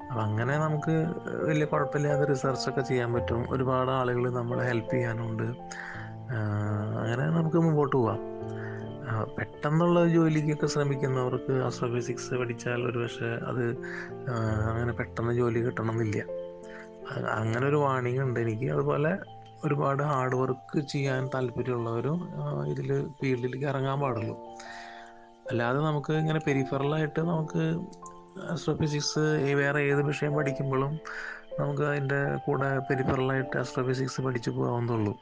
അപ്പം 0.09 0.21
അങ്ങനെ 0.21 0.57
നമുക്ക് 0.57 1.05
വലിയ 1.47 1.65
കുഴപ്പമില്ലാതെ 1.65 2.25
റിസർച്ചൊക്കെ 2.25 2.81
ചെയ്യാൻ 2.81 3.13
പറ്റും. 3.13 3.45
ഒരുപാട് 3.49 3.91
ആളുകൾ 3.91 4.33
നമ്മളെ 4.33 4.67
ഹെൽപ്പ് 4.67 4.91
ചെയ്യാനുണ്ട്. 4.91 5.43
അങ്ങനെ 6.99 7.25
നമുക്ക് 7.25 7.57
മുമ്പോട്ട് 7.57 7.95
പോവാം. 7.95 8.19
പെട്ടെന്നുള്ള 9.37 10.07
ജോലിക്കൊക്കെ 10.07 10.67
ശ്രമിക്കുന്നവർക്ക് 10.67 11.53
ആസ്ട്രോഫിസിക്സ് 11.53 12.33
പഠിച്ചാൽ 12.33 12.81
ഒരു 12.81 12.99
പക്ഷേ 12.99 13.25
അത് 13.25 13.65
അങ്ങനെ 14.69 14.93
പെട്ടെന്ന് 14.93 15.33
ജോലി 15.33 15.59
കിട്ടണമെന്നില്ല. 15.59 16.42
അങ്ങനെ 17.27 17.67
ഒരു 17.67 17.75
വാണിംഗ് 17.75 18.21
ഉണ്ട് 18.21 18.39
എനിക്ക് 18.39 18.71
അതുപോലെ 18.71 19.17
ഒരുപാട് 19.65 20.03
ഹാർഡ് 20.03 20.35
വർക്ക് 20.35 20.79
ചെയ്യാൻ 20.79 21.29
താല്പര്യമുള്ളവരും 21.33 22.29
ഇതിൽ 22.67 23.09
ഫീൽഡിലേക്ക് 23.09 23.65
ഇറങ്ങാൻ 23.65 23.99
പാടുള്ളൂ. 23.99 24.35
അല്ലാതെ 25.49 25.79
നമുക്ക് 25.79 26.13
ഇങ്ങനെ 26.13 26.39
പെരിഫറലായിട്ട് 26.47 27.19
നമുക്ക് 27.19 27.63
ആസ്ട്രോഫിസിക്സ് 28.51 29.53
വേറെ 29.53 29.81
ഏത് 29.83 30.01
വിഷയം 30.01 30.33
പഠിക്കുമ്പോഴും 30.33 30.99
നമുക്ക് 31.59 31.81
അതിന്റെ 31.81 32.35
കൂടെ 32.35 32.79
പെരിഫറലായിട്ട് 32.79 33.57
ആസ്ട്രോഫിസിക്സ് 33.57 34.21
പഠിച്ചു 34.21 34.49
പോകാവുന്നുള്ളൂ 34.49 35.13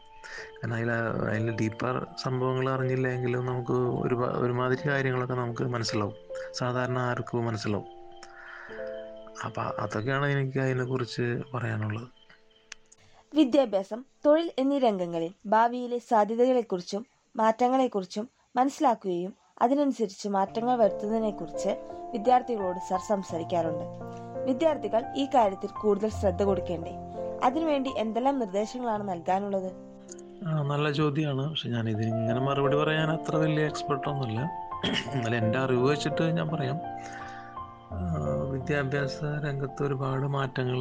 കാരണം 0.55 0.75
അതിൽ 0.75 0.91
അതിൽ 0.91 1.55
ഡീപ്പർ 1.55 2.05
സംഭവങ്ങൾ 2.23 2.69
അറിഞ്ഞില്ലെങ്കിലും 2.69 3.45
നമുക്ക് 3.45 3.71
ഒരു 3.71 4.15
ഒരുമാതിരി 4.15 4.89
കാര്യങ്ങളൊക്കെ 4.89 5.33
നമുക്ക് 5.33 5.63
മനസ്സിലാവും. 5.63 6.13
സാധാരണ 6.57 6.97
ആർക്കും 6.97 7.45
മനസ്സിലാവും. 7.45 8.00
അപ്പം 9.45 9.73
അതൊക്കെയാണ് 9.79 10.25
എനിക്ക് 10.25 10.59
അതിനെക്കുറിച്ച് 10.59 11.41
പറയാനുള്ളത്. 11.53 12.07
വിദ്യാഭ്യാസം 13.33 14.05
തൊഴിൽ 14.25 14.51
എന്നീ 14.59 14.79
രംഗങ്ങളിൽ 14.79 15.33
ഭാവിയിലെ 15.45 15.97
സാധ്യതകളെക്കുറിച്ചും 15.97 17.05
മാറ്റങ്ങളെക്കുറിച്ചും 17.35 18.29
മനസ്സിലാക്കുകയും 18.55 19.33
അതിനനുസരിച്ച് 19.61 20.27
മാറ്റങ്ങൾ 20.29 20.75
വരുത്തുന്നതിനെക്കുറിച്ച് 20.75 21.71
വിദ്യാർത്ഥികളോട് 22.13 22.79
സർ 22.89 22.99
സംസാരിക്കാറുണ്ട്. 23.07 23.85
വിദ്യാർത്ഥികൾ 24.45 25.03
ഈ 25.15 25.25
കാര്യത്തിൽ 25.25 25.67
കൂടുതൽ 25.67 26.09
ശ്രദ്ധ 26.09 26.43
കൊടുക്കേണ്ടേ? 26.43 26.93
അതിനുവേണ്ടി 27.43 27.91
എന്തെല്ലാം 27.97 28.39
നിർദ്ദേശങ്ങളാണ് 28.39 29.09
നൽകാനുള്ളത്? 29.09 29.69
ആ, 30.45 30.63
നല്ല 30.63 30.91
ചോദ്യമാണ്. 30.91 31.49
പക്ഷെ 31.49 31.69
ഞാൻ 31.69 31.89
ഇതിങ്ങനെ 31.89 32.39
മറുപടി 32.39 32.77
പറയാൻ 32.77 33.11
അത്ര 33.11 33.35
വലിയ 33.35 33.65
എക്സ്പെർട്ടൊന്നുമില്ല 33.65 34.41
എന്നാലും 35.15 35.37
എന്റെ 35.37 35.59
അറിവ് 35.59 35.91
വെച്ചിട്ട് 35.91 36.23
ഞാൻ 36.23 36.47
പറയാം. 36.47 36.77
വിദ്യാഭ്യാസ 38.51 39.17
രംഗത്ത് 39.45 39.83
ഒരുപാട് 39.83 40.25
മാറ്റങ്ങൾ 40.25 40.79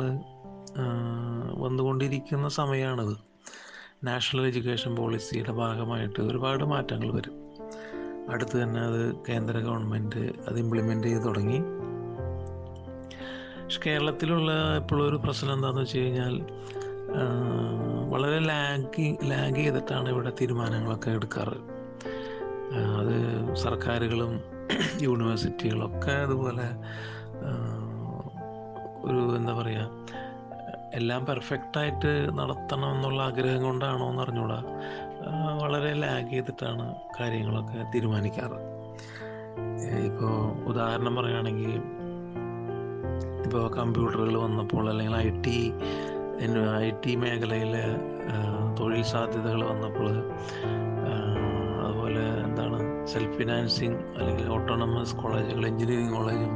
വന്നുകൊണ്ടിരിക്കുന്ന 1.58 2.48
സമയമാണിത് 2.48 3.16
നാഷണൽ 4.04 4.46
എഡ്യൂക്കേഷൻ 4.46 4.96
പോളിസിയുടെ 4.96 5.52
ഭാഗമായിട്ട് 5.52 6.20
ഒരുപാട് 6.20 6.64
മാറ്റങ്ങൾ 6.64 7.10
വരും. 7.12 7.36
അടുത്ത് 8.30 8.62
തന്നെ 8.62 8.80
അത് 8.80 9.16
കേന്ദ്ര 9.28 9.58
ഗവൺമെന്റ് 9.58 10.32
അത് 10.48 10.58
ഇംപ്ലിമെന്റ് 10.58 11.06
ചെയ്ത് 11.06 11.24
തുടങ്ങി. 11.24 11.60
പക്ഷെ 13.62 13.80
കേരളത്തിലുള്ള 13.86 14.76
ഇപ്പോഴൊരു 14.76 15.16
പ്രശ്നം 15.16 15.52
എന്താണെന്ന് 15.54 15.82
വെച്ച് 15.82 15.98
കഴിഞ്ഞാൽ 15.98 16.36
വളരെ 18.08 18.38
ലാഗി 18.38 19.18
ലാഗ് 19.24 19.56
ചെയ്തിട്ടാണ് 19.56 20.08
ഇവിടെ 20.08 20.32
തീരുമാനങ്ങളൊക്കെ 20.40 21.10
എടുക്കാറ്. 21.10 21.79
അത് 22.70 23.14
സർക്കാരുകളും 23.54 24.32
യൂണിവേഴ്സിറ്റികളൊക്കെ 25.04 26.12
അതുപോലെ 26.12 26.66
ഒരു 29.04 29.20
എന്താ 29.36 29.52
പറയുക 29.52 29.86
എല്ലാം 30.94 31.26
പെർഫെക്റ്റായിട്ട് 31.26 32.12
നടത്തണം 32.38 32.90
എന്നുള്ള 32.94 33.22
ആഗ്രഹം 33.22 33.62
കൊണ്ടാണോ 33.62 34.10
എന്ന് 34.10 34.22
അറിഞ്ഞൂടാ. 34.22 34.58
വളരെ 35.62 35.92
ലാഗ് 35.94 36.30
ചെയ്തിട്ടാണ് 36.30 36.86
കാര്യങ്ങളൊക്കെ 37.20 37.80
തീരുമാനിക്കാറ്. 37.94 38.58
ഇപ്പോൾ 40.08 40.34
ഉദാഹരണം 40.64 41.14
പറയുകയാണെങ്കിൽ 41.16 41.72
ഇപ്പോൾ 43.44 43.64
കമ്പ്യൂട്ടറുകൾ 43.76 44.36
വന്നപ്പോൾ 44.36 44.90
അല്ലെങ്കിൽ 44.90 45.16
ഐ 45.16 45.28
ടി 45.46 45.58
ഐ 46.80 46.90
ടി 47.04 47.16
മേഖലയിലെ 47.16 47.84
തൊഴിൽ 48.78 49.02
സാധ്യതകൾ 49.02 49.62
വന്നപ്പോൾ 49.64 50.10
സെൽഫ് 53.12 53.38
ഫിനാൻസിങ് 53.38 53.98
അല്ലെങ്കിൽ 54.18 54.52
ഓട്ടോണമസ് 54.52 55.16
കോളേജുകൾ 55.16 55.66
എഞ്ചിനീയറിംഗ് 55.66 56.12
കോളേജും 56.12 56.54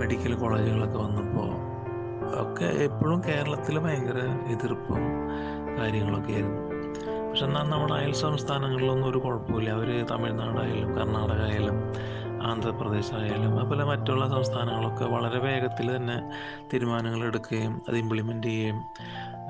മെഡിക്കൽ 0.00 0.34
കോളേജുകളൊക്കെ 0.34 0.98
വന്നപ്പോൾ 0.98 1.50
ഒക്കെ 2.42 2.64
എപ്പോഴും 2.64 3.22
കേരളത്തിൽ 3.28 3.78
ഭയങ്കര 3.78 4.18
എതിർപ്പും 4.46 5.02
കാര്യങ്ങളൊക്കെ 5.78 6.32
ആയിരുന്നു. 6.32 6.60
പക്ഷെ 7.30 7.44
എന്നാൽ 7.46 7.62
നമ്മുടെ 7.62 7.94
അയൽ 7.94 8.12
സംസ്ഥാനങ്ങളിലൊന്നും 8.12 9.08
ഒരു 9.10 9.18
കുഴപ്പമില്ല. 9.18 9.70
അവർ 9.70 10.06
തമിഴ്നാടായാലും 10.06 10.90
കർണാടക 10.94 11.40
ആയാലും 11.42 11.78
ആന്ധ്രാപ്രദേശ് 12.42 13.14
ആയാലും 13.14 13.60
അതുപോലെ 13.60 13.84
മറ്റുള്ള 13.84 14.28
സംസ്ഥാനങ്ങളൊക്കെ 14.28 15.04
വളരെ 15.04 15.38
വേഗത്തിൽ 15.38 15.96
തന്നെ 15.96 16.16
തീരുമാനങ്ങൾ 16.72 17.26
എടുക്കുകയും 17.26 17.82
അത് 17.88 17.96
ഇംപ്ലിമെന്റ് 17.96 18.46
ചെയ്യുകയും 18.46 18.80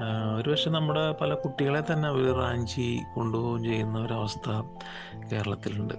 ആഹ് 0.03 0.41
ഒരുപക്ഷെ 0.41 0.71
നമ്മുടെ 0.71 1.13
പല 1.13 1.35
കുട്ടികളെ 1.35 1.93
തന്നെ 1.93 2.09
അവർ 2.09 2.35
റാഞ്ചി 2.35 3.01
കൊണ്ടുപോവുകയും 3.15 3.65
ചെയ്യുന്ന 3.65 3.99
ഒരവസ്ഥ 3.99 4.51
കേരളത്തിലുണ്ട്. 5.33 5.95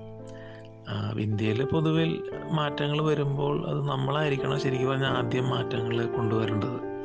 ഇന്ത്യയിൽ 1.19 1.65
പൊതുവിൽ 1.65 2.23
മാറ്റങ്ങൾ 2.51 3.01
വരുമ്പോൾ 3.01 3.69
അത് 3.69 3.87
നമ്മളായിരിക്കണം 3.87 4.59
ശരിക്കും 4.59 4.89
പറഞ്ഞാൽ 4.89 5.09
ആദ്യം 5.09 5.49
മാറ്റങ്ങൾ 5.49 6.05
കൊണ്ടുവരേണ്ടത്. 6.05 6.95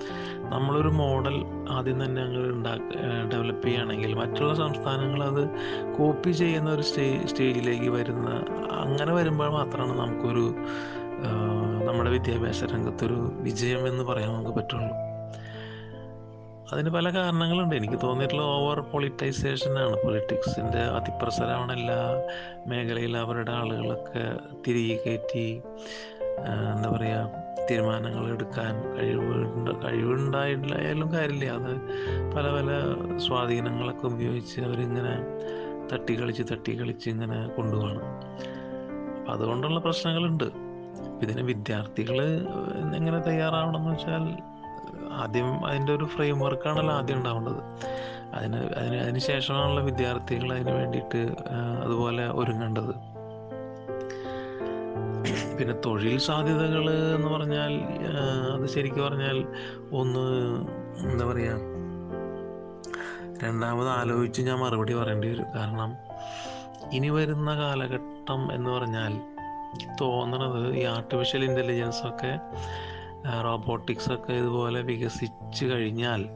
നമ്മളൊരു 0.53 0.89
മോഡൽ 0.89 1.45
ആദ്യം 1.71 2.05
തന്നെ 2.05 2.23
അങ്ങ് 2.23 2.53
ഉണ്ടാക്ക 2.53 2.83
ഡെവലപ്പ് 3.33 3.67
ചെയ്യുകയാണെങ്കിൽ 3.67 4.15
മറ്റുള്ള 4.15 4.55
സംസ്ഥാനങ്ങൾ 4.55 5.25
അത് 5.25 5.49
കോപ്പി 5.99 6.31
ചെയ്യുന്ന 6.31 6.71
ഒരു 6.71 6.83
സ്റ്റേ 6.83 7.27
സ്റ്റേജിലേക്ക് 7.27 7.89
വരുന്ന 7.89 8.31
അങ്ങനെ 8.71 9.13
വരുമ്പോൾ 9.13 9.51
മാത്രമാണ് 9.51 9.99
നമുക്കൊരു 9.99 10.55
നമ്മുടെ 11.85 12.11
വിദ്യാഭ്യാസ 12.11 12.65
രംഗത്തൊരു 12.65 13.33
വിജയം 13.35 13.89
എന്ന് 13.89 14.05
പറയാൻ 14.05 14.35
നമുക്ക് 14.35 14.51
പറ്റുള്ളൂ. 14.51 15.10
അതിന് 16.73 16.91
പല 16.91 17.11
കാരണങ്ങളുണ്ട്. 17.11 17.75
എനിക്ക് 17.75 17.99
തോന്നിയിട്ടുള്ള 18.03 18.43
ഓവർ 18.43 18.81
പൊളിറ്റൈസേഷനാണ് 18.81 19.97
പൊളിറ്റിക്സിന്റെ 20.05 20.79
അതിപ്രസരമാണ് 20.79 21.73
എല്ലാ 21.73 22.01
മേഖലയിൽ 22.67 23.17
അവരുടെ 23.17 23.53
ആളുകളൊക്കെ 23.53 24.37
തിരികെ 24.67 24.97
കയറ്റി 25.07 25.63
എന്താ 26.75 26.89
പറയുക 26.89 27.51
തീരുമാനങ്ങൾ 27.71 28.33
എടുക്കാൻ 28.33 28.97
കഴിവുണ്ട് 28.97 29.71
കഴിവുണ്ടായിട്ടായാലും 29.85 31.13
കാര്യമില്ല. 31.13 31.51
അത് 31.51 31.73
പല 32.37 32.47
പല 32.51 32.69
സ്വാധീനങ്ങളൊക്കെ 33.19 34.07
ഉപയോഗിച്ച് 34.07 34.61
അവരിങ്ങനെ 34.61 35.15
തട്ടിക്കളിച്ച് 35.93 36.43
തട്ടിക്കളിച്ച് 36.53 37.11
ഇങ്ങനെ 37.11 37.49
കൊണ്ടുപോകണം. 37.49 38.07
അപ്പം 39.19 39.33
അതുകൊണ്ടുള്ള 39.33 39.81
പ്രശ്നങ്ങളുണ്ട്. 39.81 40.49
ഇതിന് 41.23 41.43
വിദ്യാർത്ഥികൾ 41.43 42.19
എങ്ങനെ 42.97 43.19
തയ്യാറാവണം 43.19 43.77
എന്ന് 43.77 43.91
വെച്ചാൽ 43.91 44.50
ആദ്യം 45.23 45.67
അതിന്റെ 45.67 45.93
ഒരു 45.95 46.05
ഫ്രെയിം 46.05 46.39
വർക്കാണല്ലോ 46.41 46.95
ആദ്യം 46.95 47.19
ഉണ്ടാവേണ്ടത്. 47.19 47.61
അതിന് 48.35 48.59
അതിന് 48.79 48.97
അതിന് 48.97 49.19
ശേഷമാണല്ലോ 49.19 49.83
വിദ്യാർത്ഥികൾ 49.85 50.53
അതിന് 50.53 50.71
വേണ്ടിയിട്ട് 50.71 51.23
അതുപോലെ 51.85 52.27
ഒരുങ്ങേണ്ടത്. 52.41 52.93
പിന്നെ 55.59 55.75
തൊഴിൽ 55.87 56.19
സാധ്യതകൾ 56.19 56.85
എന്ന് 57.17 57.29
പറഞ്ഞാൽ 57.29 57.73
അത് 58.55 58.67
ശരിക്കും 58.67 59.05
പറഞ്ഞാൽ 59.07 59.37
ഒന്ന് 59.93 60.25
എന്താ 61.11 61.25
പറയുക 61.27 61.59
രണ്ടാമത് 63.43 63.89
ആലോചിച്ച് 63.89 64.41
ഞാൻ 64.43 64.59
മറുപടി 64.59 64.95
പറയേണ്ടി 64.95 65.29
വരും. 65.29 65.47
കാരണം 65.55 65.91
ഇനി 66.93 67.09
വരുന്ന 67.09 67.51
കാലഘട്ടം 67.55 68.41
എന്ന് 68.53 68.71
പറഞ്ഞാൽ 68.71 69.13
തോന്നണത് 70.01 70.63
ഈ 70.77 70.85
ആർട്ടിഫിഷ്യൽ 70.85 71.45
ഇന്റലിജൻസ് 71.45 72.03
ഒക്കെ 72.09 72.33
റോബോട്ടിക്സ് 73.47 74.13
ഒക്കെ 74.13 74.33
ഇതുപോലെ 74.33 74.81
വികസിച്ച് 74.81 75.65
കഴിഞ്ഞാൽ 75.65 76.29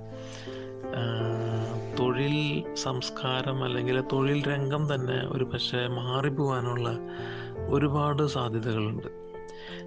തൊഴിൽ 1.99 2.37
സംസ്കാരം 2.75 3.65
അല്ലെങ്കിൽ 3.65 4.01
തൊഴിൽ 4.13 4.41
രംഗം 4.53 4.95
തന്നെ 4.95 5.19
ഒരു 5.29 5.45
പക്ഷേ 5.45 5.87
മാറിപ്പോവാനുള്ള 5.87 6.89
ഒരുപാട് 7.69 8.23
സാധ്യതകളുണ്ട്. 8.27 9.09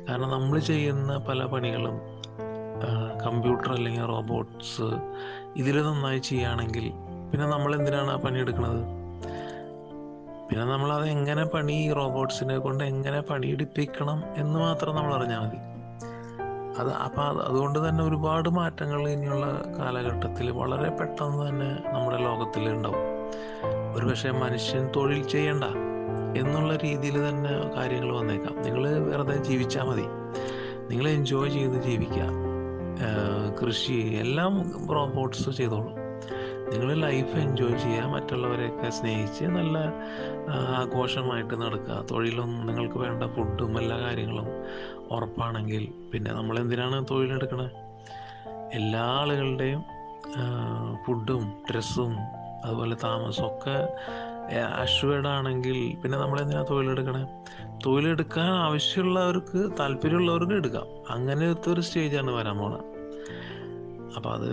കാരണം 0.07 0.29
നമ്മൾ 0.29 0.59
ചെയ്യുന്ന 0.59 1.17
പല 1.17 1.39
പണികളും 1.45 1.97
കമ്പ്യൂട്ടർ 3.25 3.69
അല്ലെങ്കിൽ 3.73 4.05
റോബോട്ട്സ് 4.05 4.89
ഇതിൽ 5.55 5.77
നന്നായി 5.81 6.19
ചെയ്യുകയാണെങ്കിൽ 6.19 6.85
പിന്നെ 7.31 7.47
നമ്മൾ 7.47 7.71
എന്തിനാണ് 7.75 8.11
ആ 8.11 8.15
പണി 8.15 8.37
എടുക്കുന്നത്? 8.39 8.81
പിന്നെ 10.49 10.65
നമ്മൾ 10.65 10.93
അത് 10.93 11.07
എങ്ങനെ 11.09 11.43
പണി 11.43 11.77
റോബോട്ട്സിനെ 11.99 12.57
കൊണ്ട് 12.57 12.83
എങ്ങനെ 12.83 13.19
പണിയെടുപ്പിക്കണം 13.21 14.23
എന്ന് 14.35 14.59
മാത്രം 14.59 14.95
നമ്മൾ 14.95 15.13
അറിഞ്ഞാൽ 15.13 15.39
മതി. 15.39 15.59
അത് 16.79 16.91
അപ്പം 16.93 17.23
അത് 17.23 17.37
അതുകൊണ്ട് 17.37 17.89
തന്നെ 17.89 18.03
ഒരുപാട് 18.03 18.49
മാറ്റങ്ങൾ 18.49 19.09
ഇനിയുള്ള 19.09 19.45
കാലഘട്ടത്തിൽ 19.79 20.51
വളരെ 20.51 20.89
പെട്ടെന്ന് 20.89 21.49
തന്നെ 21.49 21.69
നമ്മുടെ 21.93 22.17
ലോകത്തിൽ 22.17 22.69
ഉണ്ടാവും 22.69 23.03
ഒരുപക്ഷെ 23.95 24.31
മനുഷ്യൻ 24.31 24.89
തൊഴിൽ 24.95 25.21
ചെയ്യണ്ട 25.27 25.63
എന്നുള്ള 26.37 26.75
രീതിയിൽ 26.75 27.29
തന്നെ 27.29 27.53
കാര്യങ്ങൾ 27.75 28.09
വന്നേക്കാം. 28.17 28.55
നിങ്ങൾ 28.61 28.99
വെറുതെ 28.99 29.37
ജീവിച്ചാൽ 29.43 29.83
മതി. 29.83 30.05
നിങ്ങൾ 30.89 31.07
എൻജോയ് 31.09 31.51
ചെയ്ത് 31.51 31.77
ജീവിക്കുക. 31.83 32.27
കൃഷി 33.61 33.97
എല്ലാം 34.19 34.53
റോബോട്ട്സ് 34.93 35.49
ചെയ്തോളും. 35.49 35.96
നിങ്ങൾ 36.71 36.89
ലൈഫ് 36.95 37.35
എൻജോയ് 37.35 37.77
ചെയ്യുക 37.79 38.05
മറ്റുള്ളവരെയൊക്കെ 38.05 38.89
സ്നേഹിച്ച് 38.89 39.45
നല്ല 39.57 39.77
ആഘോഷമായിട്ട് 40.79 41.55
നടക്കുക. 41.61 42.05
തൊഴിലൊന്നും 42.11 42.67
നിങ്ങൾക്ക് 42.67 42.99
വേണ്ട 42.99 43.23
ഫുഡും 43.35 43.79
എല്ലാ 43.79 43.97
കാര്യങ്ങളും 43.99 44.47
ഉറപ്പാണെങ്കിൽ 45.11 45.83
പിന്നെ 46.13 46.31
നമ്മൾ 46.31 46.59
എന്തിനാണ് 46.59 47.05
തൊഴിലെടുക്കണത് 47.11 47.71
എല്ലാ 48.73 49.03
ആളുകളുടെയും 49.19 49.81
ഫുഡും 51.05 51.43
ഡ്രസ്സും 51.69 52.13
അതുപോലെ 52.65 52.95
താമസവും 53.03 53.47
ഒക്കെ 53.51 53.75
അഷ്വേഡ് 54.83 55.27
ആണെങ്കിൽ 55.27 55.77
പിന്നെ 56.01 56.17
നമ്മൾ 56.17 56.37
എന്തിനാ 56.41 56.61
തൊഴിലെടുക്കണേ? 56.69 57.23
തൊഴിലെടുക്കാൻ 57.85 58.49
ആവശ്യമുള്ളവർക്ക് 58.65 59.59
താല്പര്യമുള്ളവർക്ക് 59.79 60.53
എടുക്കാം. 60.53 60.87
അങ്ങനത്തെ 61.09 61.69
ഒരു 61.71 61.81
സ്റ്റേജാണ് 61.81 62.31
വരാൻ 62.31 62.57
പോണത് 62.57 62.85
അപ്പം 64.15 64.31
അത് 64.33 64.51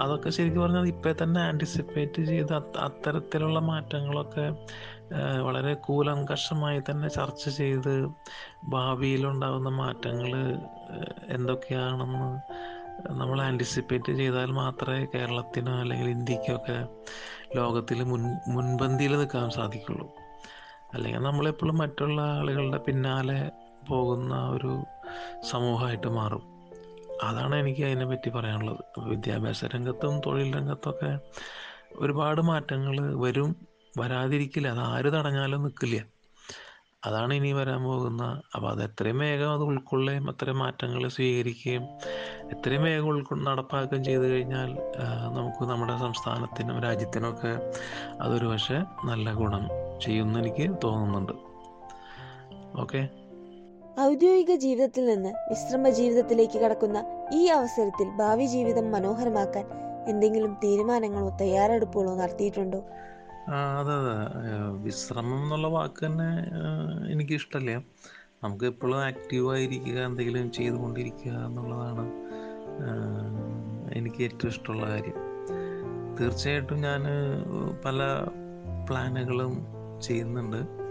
അതൊക്കെ 0.00 0.30
ശരിക്കും 0.30 0.62
പറഞ്ഞാൽ 0.62 0.86
ഇപ്പം 0.86 1.14
തന്നെ 1.22 1.40
ആന്റിസിപ്പേറ്റ് 1.40 2.22
ചെയ്ത് 2.22 2.54
അത് 2.54 2.78
അത്തരത്തിലുള്ള 2.78 3.58
മാറ്റങ്ങളൊക്കെ 3.58 4.56
വളരെ 5.40 5.74
കൂലങ്കഷമായി 5.74 6.82
തന്നെ 6.90 7.08
ചർച്ച 7.08 7.48
ചെയ്ത് 7.48 8.08
ഭാവിയിലുണ്ടാകുന്ന 8.64 9.68
മാറ്റങ്ങൾ 9.68 10.58
എന്തൊക്കെയാണെന്ന് 11.28 12.40
നമ്മൾ 13.10 13.40
ആന്റിസിപ്പേറ്റ് 13.42 14.12
ചെയ്താൽ 14.12 14.50
മാത്രമേ 14.50 15.06
കേരളത്തിനോ 15.14 15.72
അല്ലെങ്കിൽ 15.72 16.10
ഇന്ത്യക്കൊക്കെ 16.10 16.86
ലോകത്തിൽ 17.56 18.02
മുൻ 18.02 18.22
മുൻപന്തിയിൽ 18.48 19.16
നിൽക്കാൻ 19.16 19.50
സാധിക്കുള്ളൂ. 19.50 20.06
അല്ലെങ്കിൽ 20.94 21.20
നമ്മളെപ്പോഴും 21.20 21.78
മറ്റുള്ള 21.78 22.20
ആളുകളുടെ 22.20 22.78
പിന്നാലെ 22.78 23.50
പോകുന്ന 23.88 24.34
ഒരു 24.48 24.84
സമൂഹമായിട്ട് 25.42 26.06
മാറും. 26.06 26.51
അതാണ് 27.22 27.54
എനിക്ക് 27.56 27.82
അതിനെപ്പറ്റി 27.84 28.30
പറയാനുള്ളത്. 28.30 28.82
വിദ്യാഭ്യാസ 29.10 29.64
രംഗത്തും 29.64 30.20
തൊഴിൽ 30.26 30.56
രംഗത്തൊക്കെ 30.56 31.18
ഒരുപാട് 31.96 32.40
മാറ്റങ്ങൾ 32.40 32.96
വരും 33.24 33.50
വരാതിരിക്കില്ല. 33.98 34.68
അത് 34.68 34.78
ആര് 34.78 35.12
തടഞ്ഞാലും 35.12 35.62
നിൽക്കില്ല 35.62 35.98
അതാണ് 37.04 37.34
ഇനി 37.34 37.52
വരാൻ 37.52 37.82
പോകുന്ന. 37.82 38.42
അപ്പോൾ 38.54 38.68
അത് 38.70 38.82
എത്രയും 38.84 39.18
വേഗം 39.18 39.52
അത് 39.52 39.62
ഉൾക്കൊള്ളുകയും 39.62 40.30
അത്രയും 40.30 40.58
മാറ്റങ്ങൾ 40.58 41.08
സ്വീകരിക്കുകയും 41.08 41.84
എത്രയും 42.50 42.82
വേഗം 42.82 43.06
ഉൾക്കൊ 43.06 43.34
നടപ്പാക്കുകയും 43.34 44.04
ചെയ്തു 44.04 44.22
കഴിഞ്ഞാൽ 44.22 44.70
നമുക്ക് 45.36 45.64
നമ്മുടെ 45.70 45.98
സംസ്ഥാനത്തിനും 45.98 46.78
രാജ്യത്തിനുമൊക്കെ 46.80 47.52
അതൊരു 48.20 48.46
പക്ഷേ 48.46 48.78
നല്ല 49.04 49.32
ഗുണം 49.32 49.64
ചെയ്യുമെന്ന് 50.00 50.38
എനിക്ക് 50.38 50.66
തോന്നുന്നുണ്ട്. 50.84 51.32
ഓക്കെ? 52.80 53.21
ഔദ്യോഗിക 54.00 54.54
ജീവിതത്തിൽ 54.54 55.04
നിന്ന് 55.06 55.28
വിശ്രമ 55.28 55.88
ജീവിതത്തിലേക്ക് 55.88 56.58
കടക്കുന്ന 56.58 57.04
ഈ 57.32 57.46
അവസരത്തിൽ 57.46 58.08
ഭാവി 58.08 58.44
ജീവിതം 58.44 58.92
മനോഹരമാക്കാൻ 58.92 59.66
എന്തെങ്കിലും 60.08 60.54
തീരുമാനങ്ങളോ 60.54 61.36
തയ്യാറെടുപ്പുകളോ 61.40 62.14
നടത്തിയിട്ടുണ്ടോ? 62.14 62.80
അതെ 63.48 63.94
അതെ. 63.94 64.16
വിശ്രമം 64.70 65.42
എന്നുള്ള 65.42 65.66
വാക്ക് 65.66 66.06
തന്നെ 66.06 66.30
എനിക്ക് 67.10 67.32
ഇഷ്ടമല്ല 67.32 67.70
നമുക്ക് 68.42 68.64
എപ്പോഴും 68.64 69.04
ആക്റ്റീവായിരിക്കുക 69.04 69.98
എന്തെങ്കിലും 69.98 70.52
ചെയ്തുകൊണ്ടിരിക്കുക 70.52 71.32
എന്നുള്ളതാണ് 71.32 72.04
എനിക്ക് 73.92 74.22
ഏറ്റവും 74.22 74.48
ഇഷ്ടമുള്ള 74.48 74.86
കാര്യം. 74.88 75.18
തീർച്ചയായിട്ടും 76.18 76.80
ഞാൻ 76.80 77.02
പല 77.84 78.26
പ്ലാനുകളും 78.88 79.66
ചെയ്യുന്നുണ്ട്. 80.00 80.81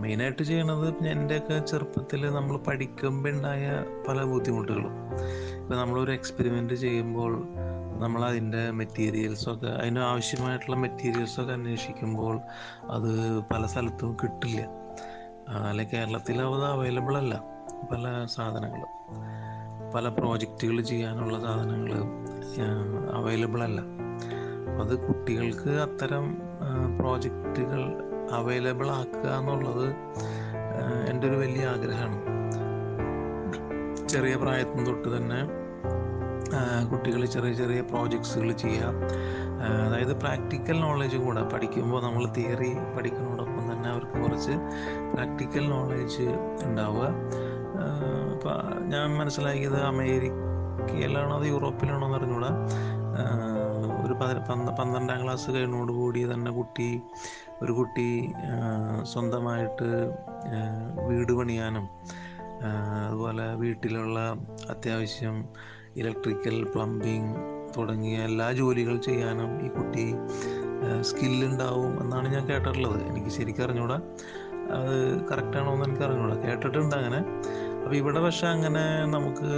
മെയിനായിട്ട് 0.00 0.42
ചെയ്യണത് 0.42 1.06
എന്റെയൊക്കെ 1.06 1.58
ചെറുപ്പത്തിൽ 1.58 2.30
നമ്മൾ 2.30 2.56
പഠിക്കുമ്പോൾ 2.56 3.30
ഉണ്ടായ 3.30 3.84
പല 4.08 4.24
ബുദ്ധിമുട്ടുകളും. 4.24 4.94
ഇപ്പം 5.60 5.76
നമ്മളൊരു 5.76 6.12
എക്സ്പെരിമെന്റ് 6.12 6.74
ചെയ്യുമ്പോൾ 6.74 7.48
നമ്മൾ 7.98 8.24
അതിന്റെ 8.24 8.70
മെറ്റീരിയൽസൊക്കെ 8.70 9.66
അതിന് 9.66 9.98
ആവശ്യമായിട്ടുള്ള 9.98 10.76
മെറ്റീരിയൽസൊക്കെ 10.76 11.52
അന്വേഷിക്കുമ്പോൾ 11.52 12.40
അത് 12.90 13.40
പല 13.40 13.66
സ്ഥലത്തും 13.66 14.16
കിട്ടില്ല. 14.24 14.60
അല്ലെ 15.68 15.84
കേരളത്തിൽ 15.84 16.40
അത് 16.42 16.64
അവൈലബിൾ 16.64 17.16
അല്ല 17.16 17.34
പല 17.92 18.24
സാധനങ്ങൾ 18.24 18.82
പല 19.94 20.08
പ്രോജക്റ്റുകൾ 20.08 20.80
ചെയ്യാനുള്ള 20.80 21.40
സാധനങ്ങൾ 21.40 21.92
അവൈലബിൾ 23.14 23.62
അല്ല. 23.62 23.80
അത് 24.82 25.06
കുട്ടികൾക്ക് 25.06 25.70
അത്തരം 25.70 26.26
പ്രോജക്റ്റുകൾ 26.98 28.11
അവൈലബിൾ 28.34 28.88
ആക്കുക 28.90 29.28
എന്നുള്ളത് 29.38 29.86
എന്റെ 31.10 31.26
ഒരു 31.28 31.36
വലിയ 31.36 31.64
ആഗ്രഹമാണ്. 31.66 32.20
ചെറിയ 34.08 34.34
പ്രായത്തിൽ 34.36 34.84
തൊട്ട് 34.84 35.16
തന്നെ 35.16 35.40
കുട്ടികൾ 36.90 37.24
ചെറിയ 37.24 37.52
ചെറിയ 37.52 37.80
പ്രോജക്ട്സുകൾ 37.80 38.52
ചെയ്യുക. 38.52 38.88
അതായത് 39.86 40.16
പ്രാക്ടിക്കൽ 40.20 40.80
നോളേജ് 40.80 41.16
കൂടെ 41.16 41.42
പഠിക്കുമ്പോൾ 41.42 42.02
നമ്മൾ 42.02 42.24
തിയറി 42.26 42.70
പഠിക്കുന്നതോടൊപ്പം 42.96 43.72
തന്നെ 43.72 43.88
അവർക്ക് 43.90 44.16
കുറച്ച് 44.22 44.54
പ്രാക്ടിക്കൽ 45.14 45.68
നോളേജ് 45.68 46.26
ഉണ്ടാവുക. 46.62 47.06
ഇപ്പം 48.34 48.58
ഞാൻ 48.88 49.06
മനസ്സിലാക്കിയത് 49.18 49.78
അമേരിക്കയിലാണോ 49.82 51.32
അത് 51.38 51.46
യൂറോപ്പിലാണോ 51.46 52.06
എന്ന് 52.06 52.18
അറിഞ്ഞൂടാ 52.18 52.50
ഒരു 52.96 53.01
പന്ത്രണ്ടാം 54.78 55.24
ക്ലാസ് 55.24 55.50
കഴിഞ്ഞോടുകൂടി 55.50 56.32
തന്നെ 56.32 56.50
കുട്ടി 56.50 57.00
ഒരു 57.62 57.72
കുട്ടി 57.72 58.32
സ്വന്തമായിട്ട് 59.02 60.14
വീട് 61.08 61.32
പണിയാനും 61.32 61.88
അതുപോലെ 63.06 63.54
വീട്ടിലുള്ള 63.54 64.36
അത്യാവശ്യം 64.70 65.44
ഇലക്ട്രിക്കൽ 65.96 66.64
പ്ലംബിംഗ് 66.64 67.36
തുടങ്ങിയ 67.76 68.18
എല്ലാ 68.18 68.52
ജോലികൾ 68.52 68.96
ചെയ്യാനും 68.96 69.66
ഈ 69.66 69.68
കുട്ടി 69.68 70.14
സ്കില്ലുണ്ടാവും 71.00 72.02
എന്നാണ് 72.02 72.28
ഞാൻ 72.28 72.48
കേട്ടിട്ടുള്ളത്. 72.48 73.06
എനിക്ക് 73.06 73.28
ശരിക്കും 73.28 73.64
അറിഞ്ഞൂടാ. 73.64 74.00
അത് 74.72 75.20
കറക്റ്റാണോ 75.26 75.72
എന്ന് 75.72 75.84
എനിക്ക് 75.84 76.02
അറിഞ്ഞൂടാ. 76.02 76.36
കേട്ടിട്ടുണ്ട് 76.36 76.96
അങ്ങനെ. 76.96 77.20
അപ്പോൾ 77.84 77.96
ഇവിടെ 77.96 78.20
പക്ഷെ 78.20 78.46
അങ്ങനെ 78.46 79.04
നമുക്ക് 79.04 79.48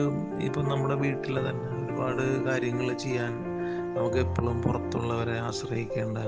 ഇപ്പം 0.45 0.69
നമ്മുടെ 0.69 0.95
വീട്ടിൽ 0.95 1.39
തന്നെ 1.39 1.85
ഒരുപാട് 1.85 2.45
കാര്യങ്ങൾ 2.45 2.93
ചെയ്യാൻ 2.93 3.54
നമുക്ക് 3.97 4.17
എപ്പോഴും 4.17 4.63
പുറത്തുള്ളവരെ 4.63 5.39
ആശ്രയിക്കേണ്ട 5.39 6.19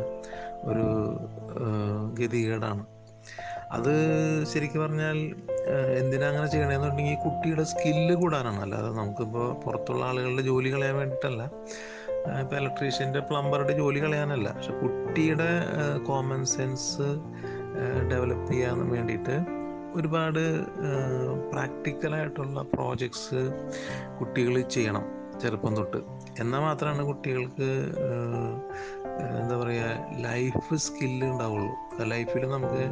ഒരു 0.70 0.86
ഗതികേടാണ്. 2.18 2.86
അത് 3.70 3.92
ശരിക്കും 4.44 4.82
പറഞ്ഞാൽ 4.82 5.16
എന്തിനാ 5.98 6.26
അങ്ങനെ 6.28 6.46
ചെയ്യണമെന്നുണ്ടെങ്കിൽ 6.50 7.16
കുട്ടിയുടെ 7.24 7.64
സ്കില്ല് 7.64 8.14
കൂടാനാണ്. 8.14 8.60
അല്ലാതെ 8.60 8.88
നമുക്കിപ്പോൾ 8.88 9.54
പുറത്തുള്ള 9.54 10.04
ആളുകളുടെ 10.04 10.42
ജോലി 10.42 10.74
കളയാൻ 10.74 10.96
വേണ്ടിയിട്ടല്ല. 10.96 11.42
ഇപ്പോൾ 12.40 12.56
ഇലക്ട്രീഷ്യന്റെ 12.56 13.20
പ്ലംബറുടെ 13.20 13.72
ജോലി 13.72 14.02
കളയാനല്ല. 14.04 14.52
പക്ഷെ 14.52 14.72
കുട്ടിയുടെ 14.72 15.50
കോമൺ 16.06 16.44
സെൻസ് 16.44 17.08
ഡെവലപ്പ് 18.12 18.52
ചെയ്യാൻ 18.52 18.88
വേണ്ടിയിട്ട് 18.88 19.36
ഒരുപാട് 19.96 20.42
പ്രാക്ടിക്കലായിട്ടുള്ള 21.52 22.62
പ്രോജക്ട്സ് 22.74 23.42
കുട്ടികൾ 24.20 24.60
ചെയ്യണം. 24.60 25.15
ചെറുപ്പം 25.42 25.76
തൊട്ട്. 25.76 25.96
എന്നാൽ 26.40 26.60
മാത്രമാണ് 26.60 27.02
കുട്ടികൾക്ക് 27.04 27.68
എന്താ 29.40 29.56
പറയുക 29.56 29.84
ലൈഫ് 30.18 30.76
സ്കില്ല് 30.76 31.26
ഉണ്ടാവുള്ളൂ. 31.26 31.72
ലൈഫിൽ 32.04 32.48
നമുക്ക് 32.50 32.82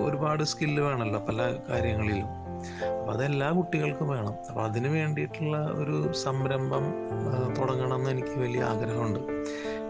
ഒരുപാട് 0.00 0.42
സ്കില്ല് 0.44 0.82
വേണമല്ലോ 0.82 1.20
പല 1.20 1.40
കാര്യങ്ങളിലും. 1.68 2.28
അപ്പം 2.98 3.12
അതെല്ലാ 3.12 3.50
കുട്ടികൾക്കും 3.50 4.08
വേണം. 4.08 4.34
അപ്പം 4.48 4.62
അതിന് 4.64 4.88
വേണ്ടിയിട്ടുള്ള 4.88 5.58
ഒരു 5.80 6.12
സംരംഭം 6.12 6.84
തുടങ്ങണം 7.58 7.96
എന്ന് 7.96 8.10
എനിക്ക് 8.10 8.38
വലിയ 8.38 8.62
ആഗ്രഹമുണ്ട്. 8.62 9.20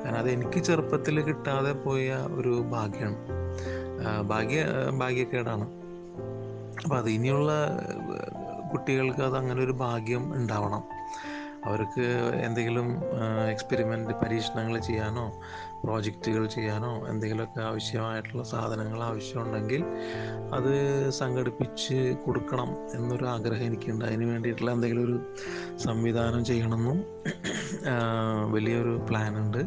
കാരണം 0.03 0.19
അത് 0.19 0.31
എനിക്ക് 0.31 0.59
ചെറുപ്പത്തിൽ 0.59 1.21
കിട്ടാതെ 1.21 1.73
പോയ 1.73 2.17
ഒരു 2.39 2.55
ഭാഗ്യമാണ്. 2.75 3.19
ഭാഗ്യ 4.23 4.65
ഭാഗ്യക്കേടാണ്. 4.99 5.67
അപ്പം 6.83 6.97
അത് 6.97 7.09
ഇനിയുള്ള 7.11 7.53
കുട്ടികൾക്ക് 8.73 9.21
അത് 9.21 9.37
അങ്ങനെ 9.37 9.61
ഒരു 9.65 9.73
ഭാഗ്യം 9.73 10.25
ഉണ്ടാവണം. 10.35 10.83
അവർക്ക് 11.67 12.05
എന്തെങ്കിലും 12.47 12.89
എക്സ്പെരിമെന്റ് 13.51 14.15
പരീക്ഷണങ്ങൾ 14.23 14.79
ചെയ്യാനോ 14.79 15.25
പ്രോജക്റ്റുകൾ 15.85 16.47
ചെയ്യാനോ 16.47 16.91
എന്തെങ്കിലുമൊക്കെ 17.09 17.61
ആവശ്യമായിട്ടുള്ള 17.61 18.45
സാധനങ്ങൾ 18.45 19.01
ആവശ്യമുണ്ടെങ്കിൽ 19.03 19.83
അത് 20.55 20.75
സംഘടിപ്പിച്ച് 21.11 21.99
കൊടുക്കണം 22.27 22.71
എന്നൊരു 22.95 23.27
ആഗ്രഹം 23.27 23.65
എനിക്കുണ്ട്. 23.65 24.05
അതിന് 24.05 24.25
വേണ്ടിയിട്ടുള്ള 24.25 24.71
എന്തെങ്കിലും 24.71 25.05
ഒരു 25.05 25.17
സംവിധാനം 25.79 26.45
ചെയ്യണമെന്നും 26.45 27.01
വലിയൊരു 28.53 28.95
പ്ലാനുണ്ട്. 29.09 29.61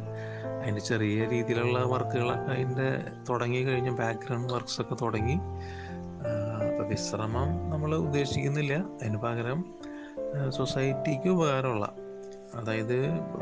അതിന്റെ 0.62 0.82
ചെറിയ 0.82 1.26
രീതിയിലുള്ള 1.26 1.80
വർക്കുകളൊക്കെ 1.84 2.52
അതിന്റെ 2.52 2.88
തുടങ്ങി 3.30 3.60
കഴിഞ്ഞ 3.68 3.90
ബാക്ക്ഗ്രൗണ്ട് 3.96 4.54
വർക്ക്സൊക്കെ 4.54 4.96
തുടങ്ങി 5.02 5.38
അപ്പോൾ 6.70 6.88
വിശ്രമം 6.88 7.50
നമ്മൾ 7.70 7.92
ഉദ്ദേശിക്കുന്നില്ല. 7.96 8.74
അതിന് 9.02 9.18
പകരം 9.18 9.60
സൊസൈറ്റിക്ക് 10.50 11.30
ഉപകാരമുള്ള. 11.30 11.86
അതായത് 12.56 12.98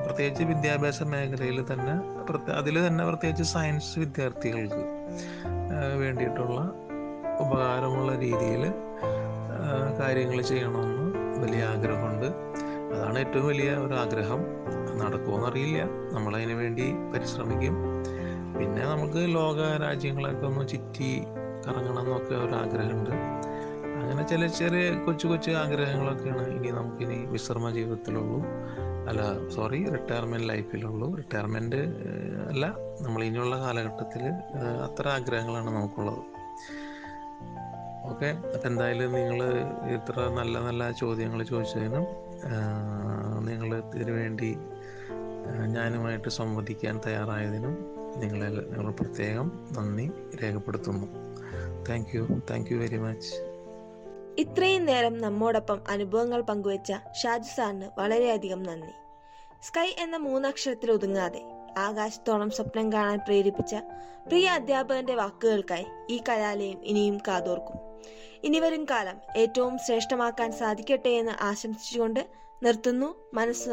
പ്രത്യേകിച്ച് 0.06 0.44
വിദ്യാഭ്യാസ 0.44 1.04
മേഖലയിൽ 1.04 1.60
തന്നെ 1.72 1.96
അതിൽ 2.52 2.88
തന്നെ 2.88 3.04
പ്രത്യേകിച്ച് 3.06 3.46
സയൻസ് 3.54 4.00
വിദ്യാർത്ഥികൾക്ക് 4.00 4.84
വേണ്ടിയിട്ടുള്ള 6.02 6.60
ഉപകാരമുള്ള 7.40 8.12
രീതിയിൽ 8.20 8.64
കാര്യങ്ങൾ 10.00 10.42
ചെയ്യണമെന്ന് 10.42 11.06
വലിയ 11.44 11.64
ആഗ്രഹമുണ്ട്. 11.64 12.28
അതാണ് 12.96 13.18
ഏറ്റവും 13.20 13.48
വലിയ 13.48 13.70
ഒരു 13.86 13.94
ആഗ്രഹം. 13.94 14.42
നടക്കുമെന്നറിയില്ല 15.00 15.80
നമ്മളതിന് 16.16 16.54
വേണ്ടി 16.54 16.86
പരിശ്രമിക്കും. 17.14 17.76
പിന്നെ 18.58 18.84
നമുക്ക് 18.86 19.22
ലോക 19.36 19.62
രാജ്യങ്ങളൊക്കെ 19.84 20.46
ഒന്ന് 20.48 20.68
ചുറ്റി 20.68 21.10
കറങ്ങണം 21.68 22.00
എന്നൊക്കെ 22.00 22.36
ഒരു 22.36 22.54
ആഗ്രഹമുണ്ട്. 22.64 23.14
അങ്ങനെ 24.06 24.24
ചില 24.32 24.48
ചെറിയ 24.58 24.84
കൊച്ചു 25.06 25.28
കൊച്ചു 25.28 25.52
ആഗ്രഹങ്ങളൊക്കെയാണ് 25.52 26.44
ഇനി 26.56 26.72
നമുക്കിനി 26.72 27.16
വിശ്രമ 27.34 27.70
ജീവിതത്തിലുള്ളൂ. 27.78 28.40
അല്ല 29.10 29.22
സോറി 29.56 29.80
റിട്ടയർമെന്റ് 29.96 30.48
ലൈഫിലുള്ളൂ 30.50 31.08
റിട്ടയർമെന്റ് 31.20 31.80
അല്ല 32.52 32.66
നമ്മൾ 33.02 33.24
ഇനിയുള്ള 33.24 33.56
കാലഘട്ടത്തിൽ 33.60 34.24
അത്ര 34.88 35.06
ആഗ്രഹങ്ങളാണ് 35.18 35.72
നമുക്കുള്ളത്. 35.78 36.22
ഓക്കെ 38.12 38.30
അപ്പം 38.54 38.68
എന്തായാലും 38.70 39.12
നിങ്ങൾ 39.12 39.40
ഇത്ര 39.96 40.16
നല്ല 40.40 40.56
നല്ല 40.60 40.92
ചോദ്യങ്ങൾ 40.92 41.44
ചോദിച്ചതിനും 41.44 42.06
നിങ്ങൾ 43.50 43.70
ഇതിനു 43.96 44.12
വേണ്ടി 44.12 44.52
ഞാനുമായിട്ട് 45.78 46.30
സംവദിക്കാൻ 46.30 47.02
തയ്യാറായതിനും 47.06 47.76
നിങ്ങളെ 48.22 48.48
നിങ്ങൾ 48.72 48.92
പ്രത്യേകം 48.92 49.48
നന്ദി 49.78 50.08
രേഖപ്പെടുത്തുന്നു. 50.44 51.08
Thank 51.90 52.14
you 52.18 52.24
thank 52.52 52.70
you 52.74 52.78
very 52.78 52.98
much 52.98 53.34
ഇത്രയും 54.38 54.86
നേരം 54.86 55.18
നമ്മോടൊപ്പം 55.18 55.84
അനുഭവങ്ങൾ 55.90 56.42
പങ്കുവച്ച 56.42 56.94
ഷാജു 57.24 57.56
സാറിന് 57.56 57.90
വളരെയധികം 57.98 58.64
നന്ദി. 58.64 58.94
സ്കൈ 59.64 59.96
എന്ന 60.00 60.18
മൂന്നക്ഷരത്തിൽ 60.18 60.92
ഒതുങ്ങാതെ 60.92 61.42
ആകാശത്തോളം 61.78 62.52
സ്വപ്നം 62.52 62.94
കാണാൻ 62.94 63.18
പ്രേരിപ്പിച്ച 63.18 63.76
പ്രിയ 64.28 64.50
അധ്യാപകന്റെ 64.50 65.16
വാക്കുകൾക്കായി 65.16 65.86
ഈ 66.10 66.22
കലാലയം 66.30 66.86
ഇനിയും 66.86 67.18
കാതോർക്കും. 67.28 67.78
ഇനി 68.44 68.60
വരും 68.60 68.86
കാലം 68.86 69.18
ഏറ്റവും 69.38 69.78
ശ്രേഷ്ഠമാക്കാൻ 69.78 70.52
സാധിക്കട്ടെ 70.52 71.10
എന്ന് 71.10 71.44
ആശംസിച്ചുകൊണ്ട് 71.44 72.28
നിർത്തുന്നു 72.64 73.32
മനസ്സു 73.34 73.70